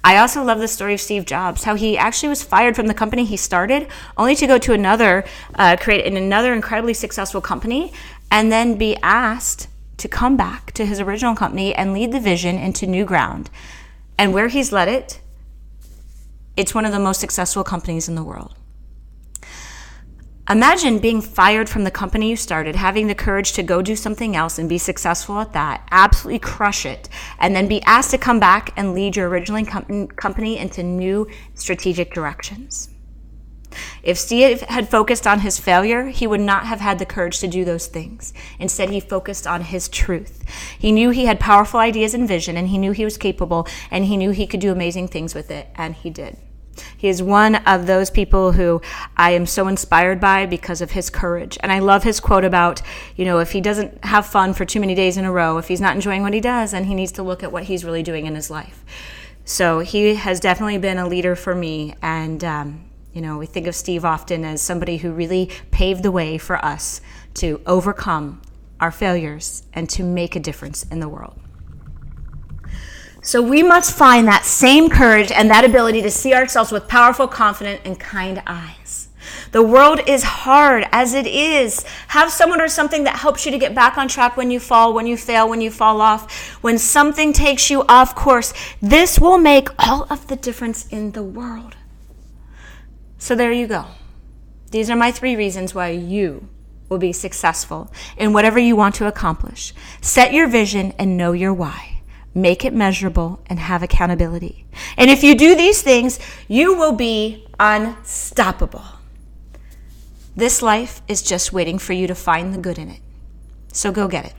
I 0.04 0.16
also 0.16 0.42
love 0.42 0.58
the 0.58 0.68
story 0.68 0.94
of 0.94 1.00
Steve 1.00 1.26
Jobs, 1.26 1.64
how 1.64 1.76
he 1.76 1.96
actually 1.96 2.28
was 2.28 2.42
fired 2.42 2.74
from 2.74 2.88
the 2.88 2.94
company 2.94 3.24
he 3.24 3.36
started, 3.36 3.86
only 4.16 4.34
to 4.34 4.46
go 4.46 4.58
to 4.58 4.72
another, 4.72 5.24
uh, 5.54 5.76
create 5.78 6.04
in 6.04 6.16
another 6.16 6.52
incredibly 6.52 6.94
successful 6.94 7.40
company, 7.40 7.92
and 8.30 8.50
then 8.50 8.76
be 8.76 8.96
asked 9.02 9.68
to 9.98 10.08
come 10.08 10.36
back 10.36 10.72
to 10.72 10.84
his 10.84 10.98
original 10.98 11.36
company 11.36 11.72
and 11.74 11.92
lead 11.92 12.10
the 12.10 12.18
vision 12.18 12.58
into 12.58 12.86
new 12.86 13.04
ground. 13.04 13.48
And 14.18 14.34
where 14.34 14.48
he's 14.48 14.72
led 14.72 14.88
it, 14.88 15.20
it's 16.56 16.74
one 16.74 16.84
of 16.84 16.92
the 16.92 16.98
most 16.98 17.20
successful 17.20 17.62
companies 17.62 18.08
in 18.08 18.16
the 18.16 18.24
world. 18.24 18.56
Imagine 20.52 20.98
being 20.98 21.22
fired 21.22 21.66
from 21.70 21.84
the 21.84 21.90
company 21.90 22.28
you 22.28 22.36
started, 22.36 22.76
having 22.76 23.06
the 23.06 23.14
courage 23.14 23.52
to 23.52 23.62
go 23.62 23.80
do 23.80 23.96
something 23.96 24.36
else 24.36 24.58
and 24.58 24.68
be 24.68 24.76
successful 24.76 25.40
at 25.40 25.54
that, 25.54 25.88
absolutely 25.90 26.40
crush 26.40 26.84
it, 26.84 27.08
and 27.38 27.56
then 27.56 27.66
be 27.66 27.80
asked 27.84 28.10
to 28.10 28.18
come 28.18 28.38
back 28.38 28.70
and 28.76 28.92
lead 28.92 29.16
your 29.16 29.30
original 29.30 29.64
company 29.64 30.58
into 30.58 30.82
new 30.82 31.26
strategic 31.54 32.12
directions. 32.12 32.90
If 34.02 34.18
Steve 34.18 34.60
had 34.60 34.90
focused 34.90 35.26
on 35.26 35.40
his 35.40 35.58
failure, 35.58 36.08
he 36.08 36.26
would 36.26 36.42
not 36.42 36.66
have 36.66 36.80
had 36.80 36.98
the 36.98 37.06
courage 37.06 37.38
to 37.40 37.48
do 37.48 37.64
those 37.64 37.86
things. 37.86 38.34
Instead, 38.58 38.90
he 38.90 39.00
focused 39.00 39.46
on 39.46 39.62
his 39.62 39.88
truth. 39.88 40.44
He 40.78 40.92
knew 40.92 41.08
he 41.08 41.24
had 41.24 41.40
powerful 41.40 41.80
ideas 41.80 42.12
and 42.12 42.28
vision, 42.28 42.58
and 42.58 42.68
he 42.68 42.76
knew 42.76 42.92
he 42.92 43.06
was 43.06 43.16
capable, 43.16 43.66
and 43.90 44.04
he 44.04 44.18
knew 44.18 44.32
he 44.32 44.46
could 44.46 44.60
do 44.60 44.70
amazing 44.70 45.08
things 45.08 45.34
with 45.34 45.50
it, 45.50 45.68
and 45.76 45.94
he 45.94 46.10
did. 46.10 46.36
He 47.02 47.08
is 47.08 47.20
one 47.20 47.56
of 47.66 47.88
those 47.88 48.10
people 48.10 48.52
who 48.52 48.80
I 49.16 49.32
am 49.32 49.44
so 49.44 49.66
inspired 49.66 50.20
by 50.20 50.46
because 50.46 50.80
of 50.80 50.92
his 50.92 51.10
courage. 51.10 51.58
And 51.60 51.72
I 51.72 51.80
love 51.80 52.04
his 52.04 52.20
quote 52.20 52.44
about, 52.44 52.80
you 53.16 53.24
know, 53.24 53.40
if 53.40 53.50
he 53.50 53.60
doesn't 53.60 54.04
have 54.04 54.24
fun 54.24 54.54
for 54.54 54.64
too 54.64 54.78
many 54.78 54.94
days 54.94 55.16
in 55.16 55.24
a 55.24 55.32
row, 55.32 55.58
if 55.58 55.66
he's 55.66 55.80
not 55.80 55.96
enjoying 55.96 56.22
what 56.22 56.32
he 56.32 56.40
does, 56.40 56.70
then 56.70 56.84
he 56.84 56.94
needs 56.94 57.10
to 57.12 57.24
look 57.24 57.42
at 57.42 57.50
what 57.50 57.64
he's 57.64 57.84
really 57.84 58.04
doing 58.04 58.26
in 58.26 58.36
his 58.36 58.50
life. 58.50 58.84
So 59.44 59.80
he 59.80 60.14
has 60.14 60.38
definitely 60.38 60.78
been 60.78 60.96
a 60.96 61.08
leader 61.08 61.34
for 61.34 61.56
me. 61.56 61.96
And, 62.02 62.44
um, 62.44 62.84
you 63.12 63.20
know, 63.20 63.36
we 63.36 63.46
think 63.46 63.66
of 63.66 63.74
Steve 63.74 64.04
often 64.04 64.44
as 64.44 64.62
somebody 64.62 64.98
who 64.98 65.10
really 65.10 65.50
paved 65.72 66.04
the 66.04 66.12
way 66.12 66.38
for 66.38 66.64
us 66.64 67.00
to 67.34 67.60
overcome 67.66 68.40
our 68.78 68.92
failures 68.92 69.64
and 69.72 69.90
to 69.90 70.04
make 70.04 70.36
a 70.36 70.40
difference 70.40 70.84
in 70.84 71.00
the 71.00 71.08
world. 71.08 71.36
So 73.24 73.40
we 73.40 73.62
must 73.62 73.96
find 73.96 74.26
that 74.26 74.44
same 74.44 74.90
courage 74.90 75.30
and 75.30 75.48
that 75.48 75.64
ability 75.64 76.02
to 76.02 76.10
see 76.10 76.34
ourselves 76.34 76.72
with 76.72 76.88
powerful, 76.88 77.28
confident, 77.28 77.80
and 77.84 77.98
kind 77.98 78.42
eyes. 78.48 79.08
The 79.52 79.62
world 79.62 80.00
is 80.08 80.24
hard 80.24 80.88
as 80.90 81.14
it 81.14 81.28
is. 81.28 81.84
Have 82.08 82.32
someone 82.32 82.60
or 82.60 82.66
something 82.66 83.04
that 83.04 83.20
helps 83.20 83.46
you 83.46 83.52
to 83.52 83.58
get 83.58 83.76
back 83.76 83.96
on 83.96 84.08
track 84.08 84.36
when 84.36 84.50
you 84.50 84.58
fall, 84.58 84.92
when 84.92 85.06
you 85.06 85.16
fail, 85.16 85.48
when 85.48 85.60
you 85.60 85.70
fall 85.70 86.00
off, 86.00 86.58
when 86.64 86.78
something 86.78 87.32
takes 87.32 87.70
you 87.70 87.84
off 87.88 88.16
course. 88.16 88.52
This 88.80 89.20
will 89.20 89.38
make 89.38 89.68
all 89.78 90.04
of 90.10 90.26
the 90.26 90.36
difference 90.36 90.88
in 90.88 91.12
the 91.12 91.22
world. 91.22 91.76
So 93.18 93.36
there 93.36 93.52
you 93.52 93.68
go. 93.68 93.86
These 94.72 94.90
are 94.90 94.96
my 94.96 95.12
three 95.12 95.36
reasons 95.36 95.76
why 95.76 95.90
you 95.90 96.48
will 96.88 96.98
be 96.98 97.12
successful 97.12 97.92
in 98.16 98.32
whatever 98.32 98.58
you 98.58 98.74
want 98.74 98.96
to 98.96 99.06
accomplish. 99.06 99.72
Set 100.00 100.32
your 100.32 100.48
vision 100.48 100.92
and 100.98 101.16
know 101.16 101.30
your 101.30 101.54
why 101.54 102.01
make 102.34 102.64
it 102.64 102.72
measurable, 102.72 103.40
and 103.46 103.58
have 103.58 103.82
accountability. 103.82 104.64
And 104.96 105.10
if 105.10 105.22
you 105.22 105.34
do 105.34 105.54
these 105.54 105.82
things, 105.82 106.18
you 106.48 106.74
will 106.76 106.92
be 106.92 107.46
unstoppable. 107.60 108.84
This 110.34 110.62
life 110.62 111.02
is 111.08 111.22
just 111.22 111.52
waiting 111.52 111.78
for 111.78 111.92
you 111.92 112.06
to 112.06 112.14
find 112.14 112.54
the 112.54 112.58
good 112.58 112.78
in 112.78 112.88
it. 112.88 113.00
So 113.72 113.92
go 113.92 114.08
get 114.08 114.24
it. 114.24 114.34